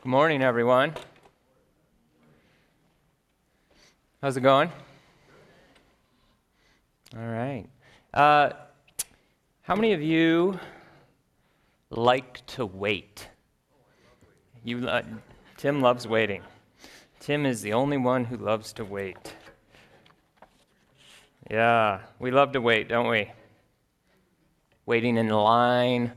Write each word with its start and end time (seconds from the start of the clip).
Good 0.00 0.10
morning, 0.10 0.42
everyone. 0.42 0.94
How's 4.22 4.36
it 4.36 4.42
going? 4.42 4.70
All 7.16 7.26
right. 7.26 7.64
Uh, 8.14 8.50
how 9.62 9.74
many 9.74 9.94
of 9.94 10.00
you 10.00 10.60
like 11.90 12.46
to 12.46 12.64
wait? 12.64 13.26
You, 14.62 14.86
uh, 14.86 15.02
Tim 15.56 15.80
loves 15.80 16.06
waiting. 16.06 16.42
Tim 17.18 17.44
is 17.44 17.60
the 17.60 17.72
only 17.72 17.96
one 17.96 18.24
who 18.24 18.36
loves 18.36 18.72
to 18.74 18.84
wait. 18.84 19.34
Yeah, 21.50 22.02
we 22.20 22.30
love 22.30 22.52
to 22.52 22.60
wait, 22.60 22.88
don't 22.88 23.08
we? 23.08 23.32
Waiting 24.86 25.16
in 25.16 25.28
line, 25.28 26.12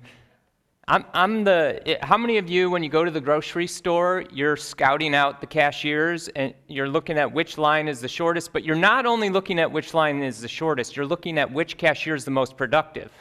I'm, 0.87 1.05
I'm 1.13 1.43
the, 1.43 1.97
how 2.01 2.17
many 2.17 2.37
of 2.37 2.49
you, 2.49 2.69
when 2.69 2.83
you 2.83 2.89
go 2.89 3.05
to 3.05 3.11
the 3.11 3.21
grocery 3.21 3.67
store, 3.67 4.25
you're 4.31 4.57
scouting 4.57 5.13
out 5.13 5.39
the 5.39 5.47
cashiers 5.47 6.27
and 6.29 6.53
you're 6.67 6.89
looking 6.89 7.17
at 7.17 7.31
which 7.31 7.57
line 7.57 7.87
is 7.87 8.01
the 8.01 8.07
shortest, 8.07 8.51
but 8.51 8.63
you're 8.63 8.75
not 8.75 9.05
only 9.05 9.29
looking 9.29 9.59
at 9.59 9.71
which 9.71 9.93
line 9.93 10.23
is 10.23 10.41
the 10.41 10.47
shortest, 10.47 10.95
you're 10.95 11.05
looking 11.05 11.37
at 11.37 11.49
which 11.49 11.77
cashier 11.77 12.15
is 12.15 12.25
the 12.25 12.31
most 12.31 12.57
productive. 12.57 13.11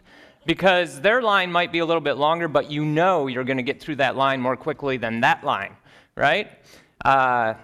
Because 0.46 1.00
their 1.02 1.20
line 1.20 1.52
might 1.52 1.70
be 1.70 1.80
a 1.80 1.86
little 1.86 2.00
bit 2.00 2.14
longer, 2.14 2.48
but 2.48 2.70
you 2.70 2.84
know 2.84 3.26
you're 3.26 3.44
going 3.44 3.58
to 3.58 3.62
get 3.62 3.78
through 3.78 3.96
that 3.96 4.16
line 4.16 4.40
more 4.40 4.56
quickly 4.56 4.96
than 4.96 5.20
that 5.20 5.44
line, 5.44 5.76
right? 6.16 6.50
Uh, 7.04 7.54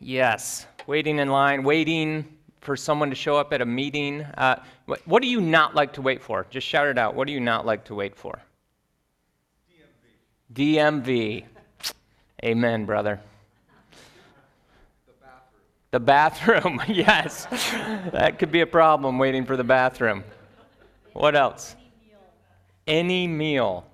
yes, 0.00 0.66
waiting 0.86 1.18
in 1.18 1.28
line, 1.28 1.62
waiting 1.62 2.26
for 2.62 2.74
someone 2.74 3.10
to 3.10 3.16
show 3.16 3.36
up 3.36 3.52
at 3.52 3.60
a 3.60 3.66
meeting. 3.66 4.22
Uh, 4.22 4.62
what, 4.86 5.06
what 5.06 5.22
do 5.22 5.28
you 5.28 5.42
not 5.42 5.74
like 5.74 5.92
to 5.92 6.02
wait 6.02 6.22
for? 6.22 6.46
Just 6.50 6.66
shout 6.66 6.88
it 6.88 6.96
out. 6.96 7.14
What 7.14 7.26
do 7.26 7.34
you 7.34 7.40
not 7.40 7.66
like 7.66 7.84
to 7.84 7.94
wait 7.94 8.16
for? 8.16 8.40
DMV. 10.52 11.44
Amen, 12.44 12.84
brother. 12.84 13.20
The 15.90 16.00
bathroom. 16.00 16.80
The 16.80 16.80
bathroom, 16.80 16.82
yes. 16.88 17.46
that 18.12 18.38
could 18.38 18.50
be 18.50 18.60
a 18.62 18.66
problem 18.66 19.18
waiting 19.18 19.44
for 19.44 19.56
the 19.56 19.64
bathroom. 19.64 20.24
What 21.12 21.36
else? 21.36 21.76
Any 22.86 23.26
meal. 23.26 23.26
Any 23.26 23.26
meal. 23.28 23.86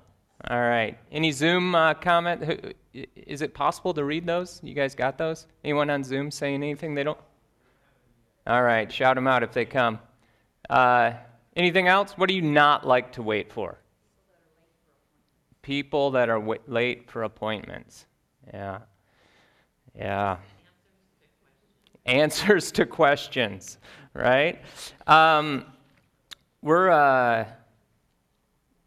All 0.48 0.60
right. 0.60 0.96
Any 1.10 1.32
Zoom 1.32 1.74
uh, 1.74 1.94
comment? 1.94 2.74
Is 2.94 3.42
it 3.42 3.52
possible 3.52 3.92
to 3.94 4.04
read 4.04 4.26
those? 4.26 4.60
You 4.62 4.74
guys 4.74 4.94
got 4.94 5.18
those? 5.18 5.46
Anyone 5.64 5.90
on 5.90 6.04
Zoom 6.04 6.30
saying 6.30 6.62
anything 6.62 6.94
they 6.94 7.02
don't? 7.02 7.18
All 8.46 8.62
right. 8.62 8.90
Shout 8.90 9.16
them 9.16 9.26
out 9.26 9.42
if 9.42 9.52
they 9.52 9.64
come. 9.64 9.98
Uh, 10.70 11.12
anything 11.56 11.88
else? 11.88 12.12
What 12.12 12.28
do 12.28 12.34
you 12.34 12.42
not 12.42 12.86
like 12.86 13.12
to 13.12 13.22
wait 13.22 13.52
for? 13.52 13.78
People 15.66 16.12
that 16.12 16.28
are 16.28 16.38
w- 16.38 16.60
late 16.68 17.10
for 17.10 17.24
appointments. 17.24 18.06
Yeah. 18.54 18.78
Yeah. 19.96 20.36
Answers 22.06 22.70
to 22.72 22.86
questions, 22.86 23.78
right? 24.14 24.62
Um, 25.08 25.64
we're 26.62 26.90
uh, 26.90 27.46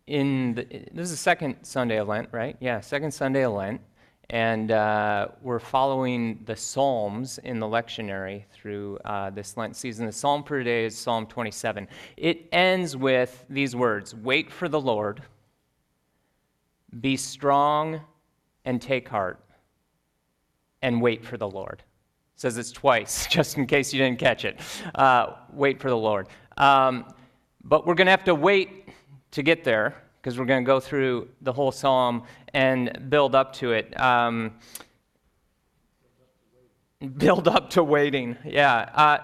in, 0.07 0.55
the, 0.55 0.63
this 0.93 1.03
is 1.03 1.11
the 1.11 1.17
second 1.17 1.57
Sunday 1.63 1.97
of 1.97 2.07
Lent, 2.07 2.29
right? 2.31 2.55
Yeah, 2.61 2.79
second 2.79 3.11
Sunday 3.11 3.43
of 3.43 3.51
Lent. 3.51 3.81
And 4.29 4.71
uh, 4.71 5.29
we're 5.41 5.59
following 5.59 6.39
the 6.45 6.55
Psalms 6.55 7.39
in 7.39 7.59
the 7.59 7.65
lectionary 7.65 8.45
through 8.53 8.99
uh, 9.03 9.31
this 9.31 9.57
Lent 9.57 9.75
season. 9.75 10.05
The 10.05 10.13
Psalm 10.13 10.43
for 10.43 10.59
today 10.59 10.85
is 10.85 10.97
Psalm 10.97 11.25
27. 11.25 11.89
It 12.15 12.47
ends 12.53 12.95
with 12.95 13.43
these 13.49 13.75
words 13.75 14.15
Wait 14.15 14.49
for 14.49 14.69
the 14.69 14.79
Lord 14.79 15.23
be 16.99 17.17
strong 17.17 18.01
and 18.65 18.81
take 18.81 19.07
heart 19.07 19.43
and 20.81 21.01
wait 21.01 21.25
for 21.25 21.37
the 21.37 21.47
Lord. 21.47 21.83
Says 22.35 22.57
it's 22.57 22.71
twice, 22.71 23.27
just 23.29 23.57
in 23.57 23.67
case 23.67 23.93
you 23.93 23.99
didn't 23.99 24.19
catch 24.19 24.45
it. 24.45 24.59
Uh, 24.95 25.33
wait 25.51 25.79
for 25.79 25.89
the 25.89 25.97
Lord. 25.97 26.27
Um, 26.57 27.05
but 27.63 27.85
we're 27.85 27.95
going 27.95 28.07
to 28.07 28.11
have 28.11 28.23
to 28.25 28.35
wait 28.35 28.89
to 29.31 29.43
get 29.43 29.63
there 29.63 29.95
because 30.21 30.37
we're 30.37 30.45
going 30.45 30.63
to 30.63 30.67
go 30.67 30.79
through 30.79 31.29
the 31.41 31.53
whole 31.53 31.71
psalm 31.71 32.23
and 32.53 33.09
build 33.09 33.35
up 33.35 33.53
to 33.53 33.71
it. 33.73 33.99
Um, 33.99 34.53
build 37.17 37.47
up 37.47 37.69
to 37.71 37.83
waiting, 37.83 38.37
yeah. 38.43 38.89
Uh, 38.93 39.17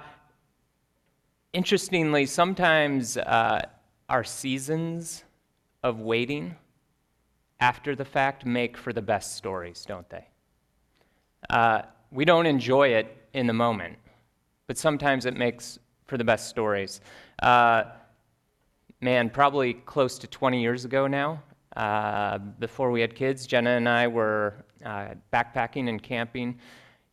interestingly, 1.53 2.25
sometimes 2.25 3.17
uh, 3.17 3.65
our 4.07 4.23
seasons 4.23 5.23
of 5.83 5.99
waiting 5.99 6.55
after 7.65 7.95
the 7.95 8.05
fact 8.05 8.45
make 8.45 8.77
for 8.77 8.93
the 8.93 9.01
best 9.01 9.35
stories, 9.35 9.85
don't 9.87 10.07
they? 10.11 10.25
Uh, 11.49 11.81
we 12.11 12.23
don't 12.23 12.45
enjoy 12.45 12.89
it 12.89 13.07
in 13.33 13.47
the 13.47 13.53
moment, 13.53 13.97
but 14.67 14.77
sometimes 14.77 15.25
it 15.25 15.35
makes 15.35 15.79
for 16.05 16.15
the 16.15 16.23
best 16.23 16.47
stories. 16.47 17.01
Uh, 17.41 17.85
man, 19.01 19.31
probably 19.31 19.73
close 19.73 20.19
to 20.19 20.27
20 20.27 20.61
years 20.61 20.85
ago 20.85 21.07
now, 21.07 21.41
uh, 21.75 22.37
before 22.37 22.91
we 22.91 23.01
had 23.01 23.15
kids, 23.15 23.47
Jenna 23.47 23.71
and 23.71 23.89
I 23.89 24.07
were 24.07 24.63
uh, 24.85 25.15
backpacking 25.33 25.89
and 25.89 26.01
camping 26.03 26.59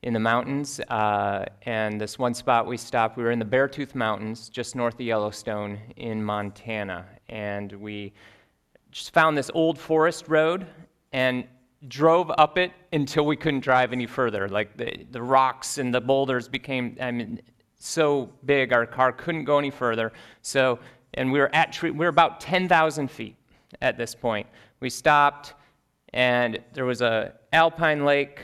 in 0.03 0.13
the 0.13 0.21
mountains. 0.21 0.81
Uh, 0.81 1.47
and 1.63 1.99
this 1.99 2.19
one 2.19 2.35
spot 2.35 2.67
we 2.67 2.77
stopped, 2.77 3.17
we 3.17 3.23
were 3.23 3.31
in 3.31 3.39
the 3.39 3.53
Beartooth 3.57 3.95
Mountains, 3.95 4.51
just 4.51 4.77
north 4.77 4.95
of 4.95 5.01
Yellowstone 5.01 5.79
in 5.97 6.23
Montana. 6.23 7.07
And 7.31 7.73
we 7.73 8.13
just 8.93 9.13
found 9.13 9.37
this 9.37 9.51
old 9.55 9.79
forest 9.79 10.29
road 10.29 10.67
and 11.13 11.45
drove 11.89 12.31
up 12.39 12.59
it 12.59 12.71
until 12.93 13.27
we 13.27 13.37
couldn't 13.37 13.61
drive 13.61 13.93
any 13.93 14.07
further. 14.07 14.49
Like 14.49 14.77
the, 14.77 15.07
the 15.11 15.23
rocks 15.23 15.79
and 15.79 15.93
the 15.93 16.01
boulders 16.01 16.47
became 16.47 16.97
I 17.01 17.11
mean, 17.11 17.41
so 17.79 18.31
big, 18.45 18.73
our 18.73 18.87
car 18.87 19.11
couldn't 19.13 19.45
go 19.45 19.59
any 19.59 19.71
further. 19.71 20.13
So, 20.43 20.79
and 21.15 21.33
we 21.33 21.41
were 21.41 21.53
at 21.55 21.83
we 21.83 21.91
were 21.91 22.07
about 22.07 22.41
10,000 22.41 23.11
feet 23.11 23.37
at 23.81 23.97
this 23.97 24.15
point. 24.15 24.47
We 24.81 24.91
stopped, 24.91 25.55
and 26.13 26.61
there 26.75 26.85
was 26.85 27.01
a 27.01 27.33
alpine 27.53 28.05
lake 28.05 28.41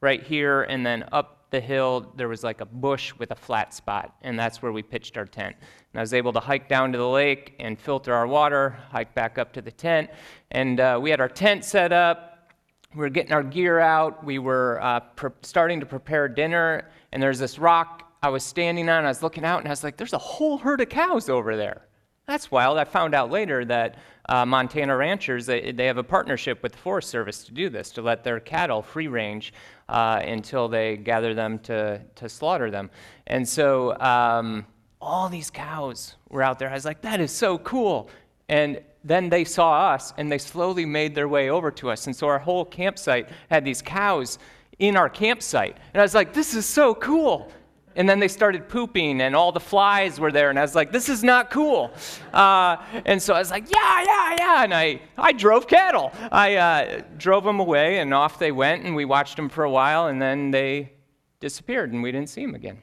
right 0.00 0.22
here, 0.22 0.62
and 0.62 0.86
then 0.86 1.04
up 1.10 1.35
the 1.50 1.60
hill, 1.60 2.12
there 2.16 2.28
was 2.28 2.42
like 2.42 2.60
a 2.60 2.66
bush 2.66 3.12
with 3.18 3.30
a 3.30 3.34
flat 3.34 3.72
spot, 3.72 4.16
and 4.22 4.38
that's 4.38 4.62
where 4.62 4.72
we 4.72 4.82
pitched 4.82 5.16
our 5.16 5.26
tent. 5.26 5.56
And 5.92 6.00
I 6.00 6.02
was 6.02 6.14
able 6.14 6.32
to 6.32 6.40
hike 6.40 6.68
down 6.68 6.92
to 6.92 6.98
the 6.98 7.08
lake 7.08 7.54
and 7.58 7.78
filter 7.78 8.12
our 8.12 8.26
water, 8.26 8.78
hike 8.90 9.14
back 9.14 9.38
up 9.38 9.52
to 9.54 9.62
the 9.62 9.70
tent, 9.70 10.10
and 10.50 10.80
uh, 10.80 10.98
we 11.00 11.10
had 11.10 11.20
our 11.20 11.28
tent 11.28 11.64
set 11.64 11.92
up. 11.92 12.52
We 12.94 13.00
were 13.00 13.10
getting 13.10 13.32
our 13.32 13.42
gear 13.42 13.78
out. 13.78 14.24
We 14.24 14.38
were 14.38 14.80
uh, 14.82 15.00
starting 15.42 15.80
to 15.80 15.86
prepare 15.86 16.28
dinner, 16.28 16.90
and 17.12 17.22
there's 17.22 17.38
this 17.38 17.58
rock 17.58 18.12
I 18.22 18.28
was 18.28 18.42
standing 18.42 18.88
on. 18.88 19.04
I 19.04 19.08
was 19.08 19.22
looking 19.22 19.44
out, 19.44 19.58
and 19.60 19.68
I 19.68 19.70
was 19.70 19.84
like, 19.84 19.96
"There's 19.96 20.14
a 20.14 20.18
whole 20.18 20.58
herd 20.58 20.80
of 20.80 20.88
cows 20.88 21.28
over 21.28 21.56
there." 21.56 21.86
That's 22.26 22.50
wild. 22.50 22.76
I 22.76 22.84
found 22.84 23.14
out 23.14 23.30
later 23.30 23.64
that 23.66 23.98
uh, 24.28 24.44
Montana 24.44 24.96
ranchers, 24.96 25.46
they, 25.46 25.70
they 25.70 25.86
have 25.86 25.96
a 25.96 26.02
partnership 26.02 26.60
with 26.60 26.72
the 26.72 26.78
Forest 26.78 27.08
Service 27.08 27.44
to 27.44 27.52
do 27.52 27.68
this, 27.68 27.90
to 27.92 28.02
let 28.02 28.24
their 28.24 28.40
cattle 28.40 28.82
free 28.82 29.06
range 29.06 29.52
uh, 29.88 30.20
until 30.24 30.68
they 30.68 30.96
gather 30.96 31.34
them 31.34 31.58
to, 31.60 32.00
to 32.16 32.28
slaughter 32.28 32.70
them. 32.70 32.90
And 33.26 33.48
so 33.48 33.98
um, 34.00 34.66
all 35.00 35.28
these 35.28 35.50
cows 35.50 36.16
were 36.28 36.42
out 36.42 36.58
there. 36.58 36.70
I 36.70 36.74
was 36.74 36.84
like, 36.84 37.02
that 37.02 37.20
is 37.20 37.32
so 37.32 37.58
cool. 37.58 38.10
And 38.48 38.80
then 39.04 39.28
they 39.28 39.44
saw 39.44 39.92
us 39.92 40.12
and 40.16 40.30
they 40.30 40.38
slowly 40.38 40.84
made 40.84 41.14
their 41.14 41.28
way 41.28 41.50
over 41.50 41.70
to 41.72 41.90
us. 41.90 42.06
And 42.06 42.16
so 42.16 42.26
our 42.26 42.38
whole 42.38 42.64
campsite 42.64 43.28
had 43.50 43.64
these 43.64 43.82
cows 43.82 44.38
in 44.78 44.96
our 44.96 45.08
campsite. 45.08 45.76
And 45.94 46.00
I 46.00 46.04
was 46.04 46.14
like, 46.14 46.32
this 46.32 46.54
is 46.54 46.66
so 46.66 46.94
cool 46.94 47.50
and 47.96 48.06
then 48.08 48.20
they 48.20 48.28
started 48.28 48.68
pooping 48.68 49.22
and 49.22 49.34
all 49.34 49.50
the 49.50 49.60
flies 49.60 50.20
were 50.20 50.30
there 50.30 50.50
and 50.50 50.58
i 50.58 50.62
was 50.62 50.74
like 50.74 50.92
this 50.92 51.08
is 51.08 51.24
not 51.24 51.50
cool. 51.50 51.90
Uh, 52.32 52.76
and 53.06 53.20
so 53.20 53.34
i 53.34 53.38
was 53.38 53.50
like 53.50 53.68
yeah 53.70 54.02
yeah 54.04 54.36
yeah. 54.38 54.64
And 54.64 54.74
i, 54.74 55.00
I 55.16 55.32
drove 55.32 55.66
cattle. 55.66 56.12
I 56.30 56.56
uh, 56.56 57.02
drove 57.16 57.44
them 57.44 57.58
away 57.58 57.98
and 57.98 58.14
off 58.14 58.38
they 58.38 58.52
went 58.52 58.84
and 58.84 58.94
we 58.94 59.04
watched 59.04 59.36
them 59.36 59.48
for 59.48 59.64
a 59.64 59.70
while 59.70 60.06
and 60.06 60.20
then 60.20 60.50
they 60.50 60.92
disappeared 61.40 61.92
and 61.92 62.02
we 62.02 62.12
didn't 62.12 62.28
see 62.28 62.42
them 62.42 62.54
again. 62.54 62.78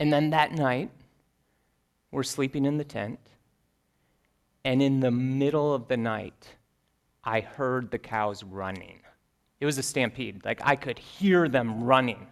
And 0.00 0.12
then 0.12 0.30
that 0.30 0.52
night 0.52 0.90
we're 2.10 2.22
sleeping 2.22 2.64
in 2.64 2.78
the 2.78 2.84
tent 2.84 3.20
and 4.64 4.82
in 4.82 5.00
the 5.00 5.10
middle 5.10 5.74
of 5.74 5.88
the 5.88 5.96
night 5.96 6.54
i 7.22 7.40
heard 7.40 7.90
the 7.90 7.98
cows 7.98 8.42
running. 8.42 9.00
It 9.60 9.66
was 9.66 9.78
a 9.78 9.82
stampede. 9.82 10.44
Like 10.44 10.60
i 10.64 10.74
could 10.74 10.98
hear 10.98 11.48
them 11.48 11.84
running 11.84 12.26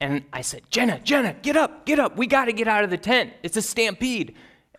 and 0.00 0.24
I 0.32 0.40
said, 0.40 0.62
Jenna, 0.70 0.98
Jenna, 1.00 1.34
get 1.42 1.56
up, 1.56 1.84
get 1.84 1.98
up. 1.98 2.16
We 2.16 2.26
got 2.26 2.46
to 2.46 2.52
get 2.52 2.66
out 2.66 2.84
of 2.84 2.90
the 2.90 2.96
tent. 2.96 3.32
It's 3.42 3.56
a 3.56 3.62
stampede. 3.62 4.34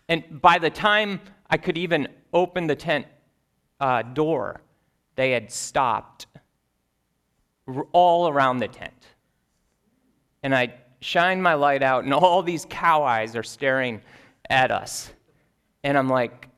And 0.08 0.42
by 0.42 0.58
the 0.58 0.70
time 0.70 1.20
I 1.48 1.58
could 1.58 1.78
even 1.78 2.08
open 2.32 2.66
the 2.66 2.74
tent 2.74 3.06
uh, 3.78 4.02
door, 4.02 4.60
they 5.14 5.30
had 5.30 5.52
stopped 5.52 6.26
all 7.92 8.28
around 8.28 8.58
the 8.58 8.68
tent. 8.68 9.06
And 10.42 10.54
I 10.54 10.74
shine 11.00 11.40
my 11.40 11.54
light 11.54 11.82
out, 11.82 12.02
and 12.02 12.12
all 12.12 12.42
these 12.42 12.66
cow 12.68 13.04
eyes 13.04 13.36
are 13.36 13.42
staring 13.44 14.00
at 14.50 14.72
us. 14.72 15.12
And 15.84 15.96
I'm 15.96 16.08
like, 16.08 16.48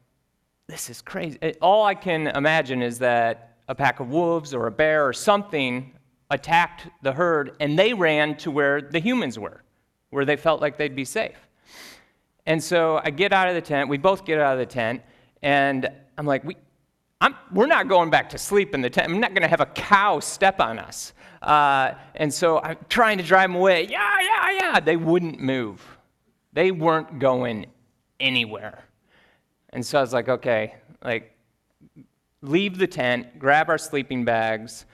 this 0.66 0.88
is 0.88 1.02
crazy. 1.02 1.38
All 1.60 1.84
I 1.84 1.94
can 1.94 2.28
imagine 2.28 2.80
is 2.80 2.98
that 3.00 3.58
a 3.68 3.74
pack 3.74 4.00
of 4.00 4.08
wolves 4.08 4.54
or 4.54 4.66
a 4.66 4.70
bear 4.70 5.06
or 5.06 5.12
something 5.12 5.92
attacked 6.34 6.88
the 7.02 7.12
herd, 7.12 7.56
and 7.60 7.78
they 7.78 7.94
ran 7.94 8.36
to 8.38 8.50
where 8.50 8.82
the 8.82 8.98
humans 8.98 9.38
were, 9.38 9.62
where 10.10 10.24
they 10.24 10.36
felt 10.36 10.60
like 10.60 10.76
they'd 10.76 10.96
be 10.96 11.04
safe. 11.04 11.38
And 12.46 12.62
so 12.62 13.00
I 13.02 13.10
get 13.10 13.32
out 13.32 13.48
of 13.48 13.54
the 13.54 13.62
tent. 13.62 13.88
We 13.88 13.98
both 13.98 14.24
get 14.24 14.38
out 14.38 14.52
of 14.52 14.58
the 14.58 14.66
tent, 14.66 15.02
and 15.42 15.88
I'm 16.18 16.26
like, 16.26 16.44
we, 16.44 16.56
I'm, 17.20 17.34
we're 17.52 17.66
not 17.66 17.88
going 17.88 18.10
back 18.10 18.28
to 18.30 18.38
sleep 18.38 18.74
in 18.74 18.82
the 18.82 18.90
tent. 18.90 19.10
I'm 19.10 19.20
not 19.20 19.30
going 19.30 19.42
to 19.42 19.48
have 19.48 19.62
a 19.62 19.66
cow 19.66 20.20
step 20.20 20.60
on 20.60 20.78
us. 20.78 21.14
Uh, 21.40 21.94
and 22.16 22.32
so 22.32 22.58
I'm 22.60 22.76
trying 22.88 23.18
to 23.18 23.24
drive 23.24 23.48
them 23.48 23.56
away. 23.56 23.86
Yeah, 23.86 24.20
yeah, 24.20 24.50
yeah. 24.60 24.80
They 24.80 24.96
wouldn't 24.96 25.40
move. 25.40 25.82
They 26.52 26.70
weren't 26.70 27.18
going 27.18 27.66
anywhere. 28.20 28.84
And 29.70 29.84
so 29.84 29.98
I 29.98 30.00
was 30.02 30.12
like, 30.12 30.28
okay, 30.28 30.74
like, 31.02 31.36
leave 32.42 32.78
the 32.78 32.86
tent, 32.86 33.38
grab 33.38 33.70
our 33.70 33.78
sleeping 33.78 34.24
bags, 34.24 34.84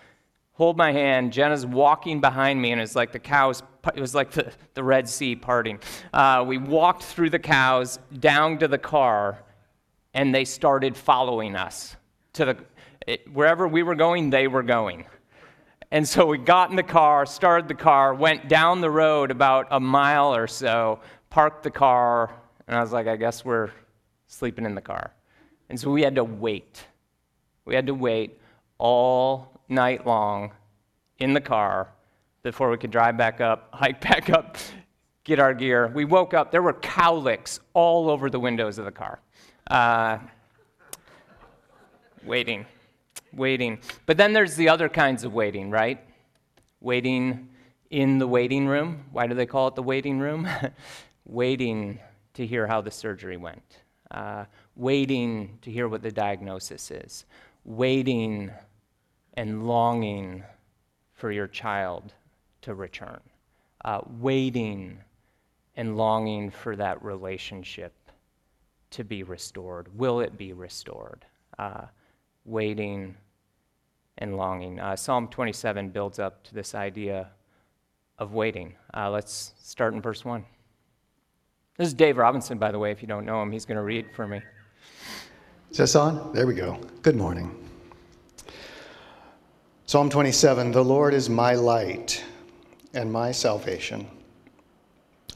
hold 0.61 0.77
my 0.77 0.93
hand. 0.93 1.33
Jenna's 1.33 1.65
walking 1.65 2.21
behind 2.21 2.61
me, 2.61 2.71
and 2.71 2.83
it's 2.83 2.95
like 2.95 3.12
the 3.12 3.19
cows, 3.19 3.62
it 3.95 4.01
was 4.01 4.15
like 4.15 4.31
the, 4.31 4.53
the 4.75 4.85
Red 4.85 5.09
Sea 5.09 5.35
parting. 5.35 5.79
Uh, 6.12 6.45
we 6.47 6.59
walked 6.59 7.03
through 7.03 7.31
the 7.31 7.39
cows 7.39 7.99
down 8.19 8.59
to 8.59 8.69
the 8.69 8.77
car, 8.77 9.43
and 10.12 10.35
they 10.35 10.45
started 10.45 10.99
following 10.99 11.57
us 11.57 11.97
to 12.35 12.45
the, 12.45 12.59
it, 13.07 13.33
wherever 13.33 13.67
we 13.67 13.83
were 13.83 13.95
going, 13.95 14.29
they 14.29 14.49
were 14.49 14.62
going. 14.62 15.07
And 15.93 16.07
so 16.07 16.27
we 16.27 16.37
got 16.37 16.69
in 16.69 16.77
the 16.77 16.83
car, 16.83 17.25
started 17.25 17.67
the 17.67 17.75
car, 17.75 18.12
went 18.12 18.51
down 18.51 18.83
the 18.83 18.91
road 18.91 19.31
about 19.31 19.69
a 19.71 19.81
mile 19.81 20.35
or 20.35 20.47
so, 20.47 21.01
parked 21.31 21.62
the 21.62 21.71
car, 21.71 22.35
and 22.69 22.77
I 22.77 22.83
was 22.83 22.93
like, 22.93 23.07
I 23.07 23.17
guess 23.17 23.47
we're 23.47 23.71
sleeping 24.27 24.67
in 24.67 24.75
the 24.75 24.83
car. 24.83 25.15
And 25.71 25.81
so 25.81 25.91
we 25.91 26.03
had 26.03 26.17
to 26.17 26.25
wait. 26.25 26.85
We 27.65 27.75
had 27.75 27.87
to 27.87 27.95
wait 27.95 28.39
all 28.81 29.61
night 29.69 30.06
long 30.06 30.53
in 31.19 31.35
the 31.35 31.41
car 31.41 31.93
before 32.43 32.71
we 32.71 32.79
could 32.79 32.91
drive 32.91 33.17
back 33.17 33.41
up, 33.41 33.69
hike 33.75 34.00
back 34.00 34.31
up, 34.31 34.56
get 35.23 35.38
our 35.38 35.55
gear. 35.55 35.88
We 35.88 36.05
woke 36.05 36.35
up, 36.35 36.50
there 36.50 36.62
were 36.62 36.73
cowlicks 36.73 37.61
all 37.75 38.11
over 38.11 38.31
the 38.31 38.41
windows 38.41 38.79
of 38.79 38.87
the 38.87 38.91
car. 38.91 39.21
Uh, 39.71 40.19
waiting, 42.25 42.67
waiting. 43.32 43.79
But 44.06 44.17
then 44.17 44.32
there's 44.32 44.56
the 44.56 44.71
other 44.71 44.88
kinds 44.88 45.25
of 45.25 45.35
waiting, 45.35 45.71
right? 45.71 46.03
Waiting 46.81 47.50
in 47.91 48.19
the 48.19 48.26
waiting 48.26 48.67
room. 48.67 49.05
Why 49.12 49.26
do 49.26 49.35
they 49.35 49.47
call 49.47 49.69
it 49.69 49.75
the 49.75 49.83
waiting 49.83 50.19
room? 50.19 50.49
waiting 51.26 52.00
to 52.35 52.47
hear 52.47 52.67
how 52.67 52.81
the 52.81 52.91
surgery 52.91 53.37
went, 53.37 53.83
uh, 54.11 54.47
waiting 54.75 55.59
to 55.61 55.71
hear 55.71 55.87
what 55.87 56.03
the 56.03 56.11
diagnosis 56.11 56.91
is, 56.91 57.26
waiting 57.65 58.50
and 59.40 59.66
longing 59.66 60.44
for 61.14 61.32
your 61.32 61.46
child 61.46 62.12
to 62.60 62.75
return, 62.75 63.20
uh, 63.87 64.02
waiting 64.19 64.98
and 65.76 65.96
longing 65.96 66.50
for 66.50 66.76
that 66.76 67.02
relationship 67.02 67.94
to 68.90 69.02
be 69.02 69.22
restored. 69.22 69.88
Will 69.96 70.20
it 70.20 70.37
be 70.37 70.52
restored? 70.52 71.25
Uh, 71.58 71.87
waiting, 72.44 73.16
and 74.19 74.37
longing. 74.37 74.78
Uh, 74.78 74.94
Psalm 74.94 75.26
27 75.28 75.88
builds 75.88 76.19
up 76.19 76.44
to 76.44 76.54
this 76.54 76.75
idea 76.75 77.31
of 78.19 78.34
waiting. 78.34 78.75
Uh, 78.92 79.08
let's 79.08 79.54
start 79.62 79.94
in 79.94 80.02
verse 80.02 80.22
1. 80.22 80.44
This 81.78 81.88
is 81.88 81.94
Dave 81.94 82.19
Robinson, 82.19 82.58
by 82.58 82.70
the 82.70 82.78
way, 82.78 82.90
if 82.90 83.00
you 83.00 83.08
don't 83.08 83.25
know 83.25 83.40
him. 83.40 83.50
He's 83.50 83.64
going 83.64 83.76
to 83.76 83.82
read 83.82 84.04
for 84.14 84.26
me. 84.26 84.42
Is 85.70 85.78
this 85.78 85.96
on? 85.96 86.34
There 86.34 86.46
we 86.46 86.52
go. 86.52 86.78
Good 87.00 87.16
morning. 87.16 87.69
Psalm 89.90 90.08
27 90.08 90.70
The 90.70 90.84
Lord 90.84 91.14
is 91.14 91.28
my 91.28 91.54
light 91.54 92.22
and 92.94 93.12
my 93.12 93.32
salvation. 93.32 94.06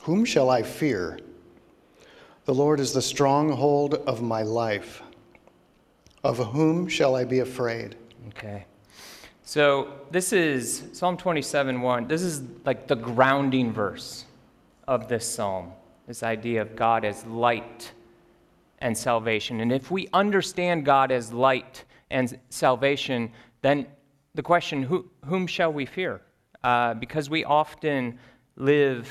Whom 0.02 0.24
shall 0.24 0.48
I 0.48 0.62
fear? 0.62 1.18
The 2.44 2.54
Lord 2.54 2.78
is 2.78 2.92
the 2.92 3.02
stronghold 3.02 3.94
of 3.94 4.22
my 4.22 4.42
life. 4.44 5.02
Of 6.22 6.38
whom 6.38 6.86
shall 6.86 7.16
I 7.16 7.24
be 7.24 7.40
afraid? 7.40 7.96
Okay. 8.28 8.64
So 9.42 9.92
this 10.12 10.32
is 10.32 10.84
Psalm 10.92 11.16
27 11.16 11.80
1. 11.80 12.06
This 12.06 12.22
is 12.22 12.44
like 12.64 12.86
the 12.86 12.94
grounding 12.94 13.72
verse 13.72 14.24
of 14.86 15.08
this 15.08 15.28
psalm. 15.28 15.72
This 16.06 16.22
idea 16.22 16.62
of 16.62 16.76
God 16.76 17.04
as 17.04 17.26
light 17.26 17.90
and 18.78 18.96
salvation. 18.96 19.62
And 19.62 19.72
if 19.72 19.90
we 19.90 20.08
understand 20.12 20.84
God 20.84 21.10
as 21.10 21.32
light 21.32 21.82
and 22.08 22.38
salvation, 22.50 23.32
then 23.60 23.88
the 24.34 24.42
question, 24.42 24.82
who, 24.82 25.10
whom 25.24 25.46
shall 25.46 25.72
we 25.72 25.86
fear? 25.86 26.20
Uh, 26.62 26.94
because 26.94 27.30
we 27.30 27.44
often 27.44 28.18
live 28.56 29.08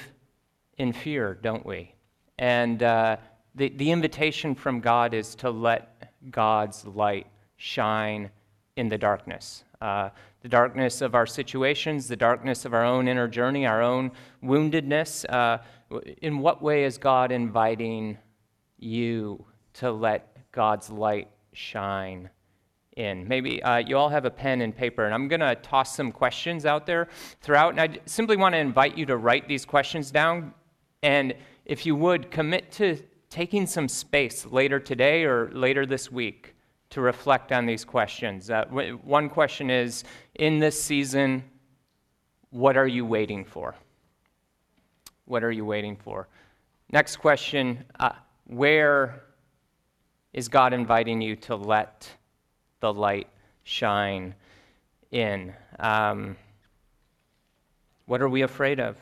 in 0.78 0.92
fear, 0.92 1.38
don't 1.42 1.66
we? 1.66 1.94
And 2.40 2.82
uh, 2.82 3.18
the, 3.56 3.70
the 3.70 3.92
invitation 3.92 4.56
from 4.56 4.80
God 4.80 5.14
is 5.14 5.36
to 5.36 5.50
let 5.50 6.14
God's 6.32 6.86
light 6.86 7.28
shine 7.58 8.30
in 8.76 8.90
the 8.90 8.98
darkness. 8.98 9.64
Uh, 9.82 10.10
the 10.42 10.50
darkness 10.50 11.02
of 11.02 11.16
our 11.16 11.26
situations, 11.26 12.08
the 12.08 12.16
darkness 12.16 12.66
of 12.66 12.74
our 12.74 12.84
own 12.84 13.08
inner 13.08 13.28
journey, 13.28 13.66
our 13.66 13.82
own 13.82 14.12
woundedness. 14.44 15.26
Uh, 15.30 15.60
in 16.22 16.40
what 16.40 16.62
way 16.62 16.84
is 16.84 16.98
God 16.98 17.32
inviting 17.32 18.18
you 18.78 19.46
to 19.74 19.92
let 19.92 20.52
God's 20.52 20.90
light 20.90 21.30
shine 21.54 22.30
in? 22.98 23.28
Maybe 23.28 23.62
uh, 23.64 23.78
you 23.78 23.98
all 23.98 24.10
have 24.10 24.26
a 24.26 24.32
pen 24.32 24.62
and 24.62 24.76
paper, 24.76 25.06
and 25.06 25.14
I'm 25.14 25.28
going 25.28 25.40
to 25.40 25.56
toss 25.56 25.96
some 25.96 26.12
questions 26.12 26.66
out 26.66 26.86
there 26.86 27.08
throughout. 27.42 27.70
And 27.72 27.82
I 27.82 28.00
simply 28.06 28.38
want 28.38 28.54
to 28.54 28.60
invite 28.60 28.98
you 28.98 29.06
to 29.08 29.18
write 29.18 29.48
these 29.48 29.66
questions 29.66 30.12
down. 30.12 30.54
And 31.02 31.34
if 31.66 31.86
you 31.86 31.96
would, 31.96 32.32
commit 32.32 32.72
to 32.74 32.98
taking 33.30 33.66
some 33.66 33.88
space 33.88 34.46
later 34.46 34.80
today 34.80 35.24
or 35.24 35.50
later 35.52 35.86
this 35.86 36.12
week 36.12 36.56
to 36.92 37.02
reflect 37.02 37.52
on 37.52 37.66
these 37.66 37.84
questions. 37.84 38.52
Uh, 38.52 38.66
one 38.66 39.28
question 39.28 39.72
is 39.72 40.04
In 40.36 40.60
this 40.60 40.82
season, 40.82 41.44
what 42.52 42.78
are 42.78 42.88
you 42.88 43.06
waiting 43.06 43.44
for? 43.44 43.74
What 45.26 45.44
are 45.44 45.52
you 45.52 45.66
waiting 45.66 45.96
for? 45.96 46.28
Next 46.92 47.16
question 47.16 47.84
uh, 48.00 48.12
Where 48.46 49.24
is 50.34 50.48
God 50.48 50.74
inviting 50.74 51.20
you 51.20 51.36
to 51.38 51.56
let 51.56 52.08
the 52.84 52.94
light 52.94 53.30
shine 53.64 54.36
in? 55.10 55.54
Um, 55.80 56.36
what 58.08 58.22
are 58.22 58.28
we 58.28 58.42
afraid 58.42 58.82
of? 58.82 58.98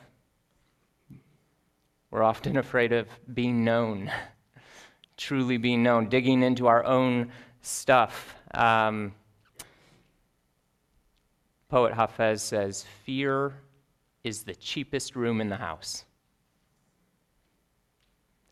We're 2.11 2.21
often 2.21 2.57
afraid 2.57 2.93
of 2.93 3.07
being 3.33 3.63
known, 3.63 4.11
truly 5.17 5.57
being 5.57 5.81
known, 5.81 6.09
digging 6.09 6.43
into 6.43 6.67
our 6.67 6.85
own 6.85 7.31
stuff. 7.61 8.35
Um, 8.53 9.15
poet 11.67 11.93
Hafez 11.93 12.41
says, 12.41 12.85
Fear 13.03 13.55
is 14.23 14.43
the 14.43 14.53
cheapest 14.53 15.15
room 15.15 15.41
in 15.41 15.49
the 15.49 15.57
house. 15.57 16.05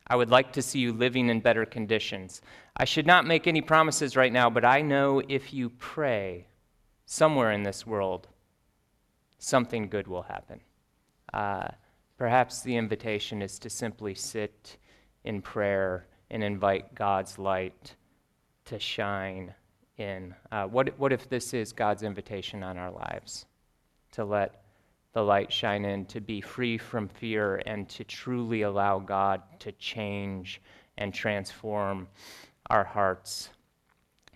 I 0.09 0.15
would 0.15 0.29
like 0.29 0.51
to 0.53 0.61
see 0.61 0.79
you 0.79 0.93
living 0.93 1.29
in 1.29 1.39
better 1.39 1.65
conditions. 1.65 2.41
I 2.75 2.85
should 2.85 3.05
not 3.05 3.25
make 3.25 3.47
any 3.47 3.61
promises 3.61 4.15
right 4.15 4.33
now, 4.33 4.49
but 4.49 4.65
I 4.65 4.81
know 4.81 5.21
if 5.27 5.53
you 5.53 5.69
pray 5.69 6.47
somewhere 7.05 7.51
in 7.51 7.63
this 7.63 7.85
world, 7.85 8.27
something 9.37 9.89
good 9.89 10.07
will 10.07 10.23
happen. 10.23 10.61
Uh, 11.33 11.69
Perhaps 12.19 12.63
the 12.63 12.75
invitation 12.75 13.41
is 13.41 13.57
to 13.59 13.69
simply 13.69 14.13
sit 14.13 14.75
in 15.23 15.41
prayer 15.41 16.05
and 16.29 16.43
invite 16.43 16.93
God's 16.93 17.39
light 17.39 17.95
to 18.65 18.77
shine 18.77 19.55
in. 19.97 20.35
Uh, 20.51 20.65
what, 20.65 20.99
what 20.99 21.13
if 21.13 21.29
this 21.29 21.53
is 21.53 21.71
God's 21.71 22.03
invitation 22.03 22.61
on 22.61 22.77
our 22.77 22.91
lives? 22.91 23.45
To 24.11 24.25
let 24.25 24.58
the 25.13 25.23
light 25.23 25.51
shine 25.51 25.85
in, 25.85 26.05
to 26.05 26.21
be 26.21 26.41
free 26.41 26.77
from 26.77 27.07
fear, 27.07 27.61
and 27.65 27.89
to 27.89 28.03
truly 28.03 28.61
allow 28.61 28.99
God 28.99 29.41
to 29.59 29.71
change 29.73 30.61
and 30.97 31.13
transform 31.13 32.07
our 32.69 32.83
hearts. 32.83 33.49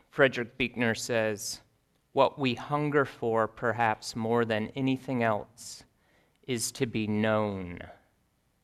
Frederick 0.10 0.58
Buechner 0.58 0.96
says, 0.96 1.62
What 2.14 2.40
we 2.40 2.56
hunger 2.56 3.06
for, 3.06 3.48
perhaps 3.48 4.16
more 4.16 4.46
than 4.46 4.70
anything 4.76 5.24
else, 5.24 5.84
is 6.48 6.72
to 6.74 6.86
be 6.86 7.08
known 7.08 7.80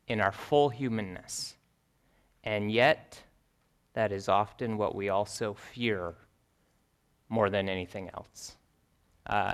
in 0.07 0.19
our 0.19 0.31
full 0.31 0.69
humanness. 0.69 1.55
And 2.43 2.71
yet, 2.71 3.21
that 3.93 4.11
is 4.11 4.27
often 4.29 4.77
what 4.77 4.95
we 4.95 5.09
also 5.09 5.53
fear 5.53 6.15
more 7.29 7.49
than 7.49 7.69
anything 7.69 8.09
else. 8.15 8.55
Uh, 9.25 9.53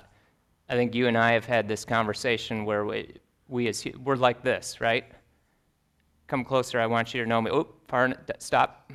I 0.68 0.74
think 0.76 0.96
you 0.96 1.08
and 1.08 1.18
I 1.18 1.34
have 1.34 1.46
had 1.46 1.68
this 1.68 1.86
conversation 1.86 2.66
where 2.66 2.86
we, 2.86 3.16
we 3.48 3.68
as, 3.68 3.86
we're 4.04 4.16
like 4.16 4.42
this, 4.42 4.82
right? 4.82 5.06
Come 6.28 6.44
closer, 6.44 6.80
I 6.80 6.88
want 6.88 7.14
you 7.14 7.22
to 7.22 7.30
know 7.30 7.42
me. 7.42 7.52
Oh, 7.52 7.68
far, 7.88 8.14
stop. 8.40 8.92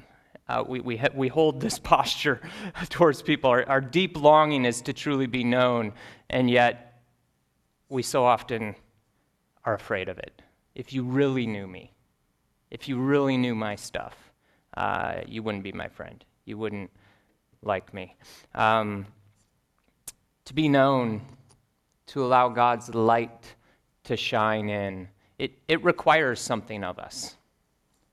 Uh, 0.48 0.64
we, 0.66 0.80
we, 0.80 1.00
we 1.14 1.28
hold 1.28 1.60
this 1.60 1.78
posture 1.92 2.40
towards 2.88 3.22
people. 3.22 3.50
Our, 3.50 3.68
our 3.68 3.80
deep 3.80 4.16
longing 4.16 4.64
is 4.64 4.82
to 4.82 4.92
truly 4.92 5.26
be 5.26 5.44
known, 5.44 5.92
and 6.28 6.50
yet 6.50 7.02
we 7.88 8.02
so 8.02 8.24
often 8.24 8.74
are 9.64 9.74
afraid 9.74 10.08
of 10.08 10.18
it. 10.18 10.42
If 10.74 10.92
you 10.92 11.04
really 11.04 11.46
knew 11.46 11.66
me, 11.66 11.92
if 12.70 12.88
you 12.88 12.98
really 12.98 13.36
knew 13.36 13.54
my 13.54 13.76
stuff, 13.76 14.16
uh, 14.76 15.20
you 15.26 15.42
wouldn't 15.42 15.64
be 15.64 15.72
my 15.72 15.88
friend. 15.88 16.24
You 16.44 16.58
wouldn't 16.58 16.90
like 17.62 17.92
me. 17.92 18.16
Um, 18.54 19.06
to 20.46 20.54
be 20.54 20.68
known, 20.68 21.20
to 22.10 22.24
allow 22.24 22.48
God's 22.48 22.92
light 22.92 23.54
to 24.02 24.16
shine 24.16 24.68
in, 24.68 25.06
it, 25.38 25.52
it 25.68 25.82
requires 25.84 26.40
something 26.40 26.82
of 26.82 26.98
us, 26.98 27.36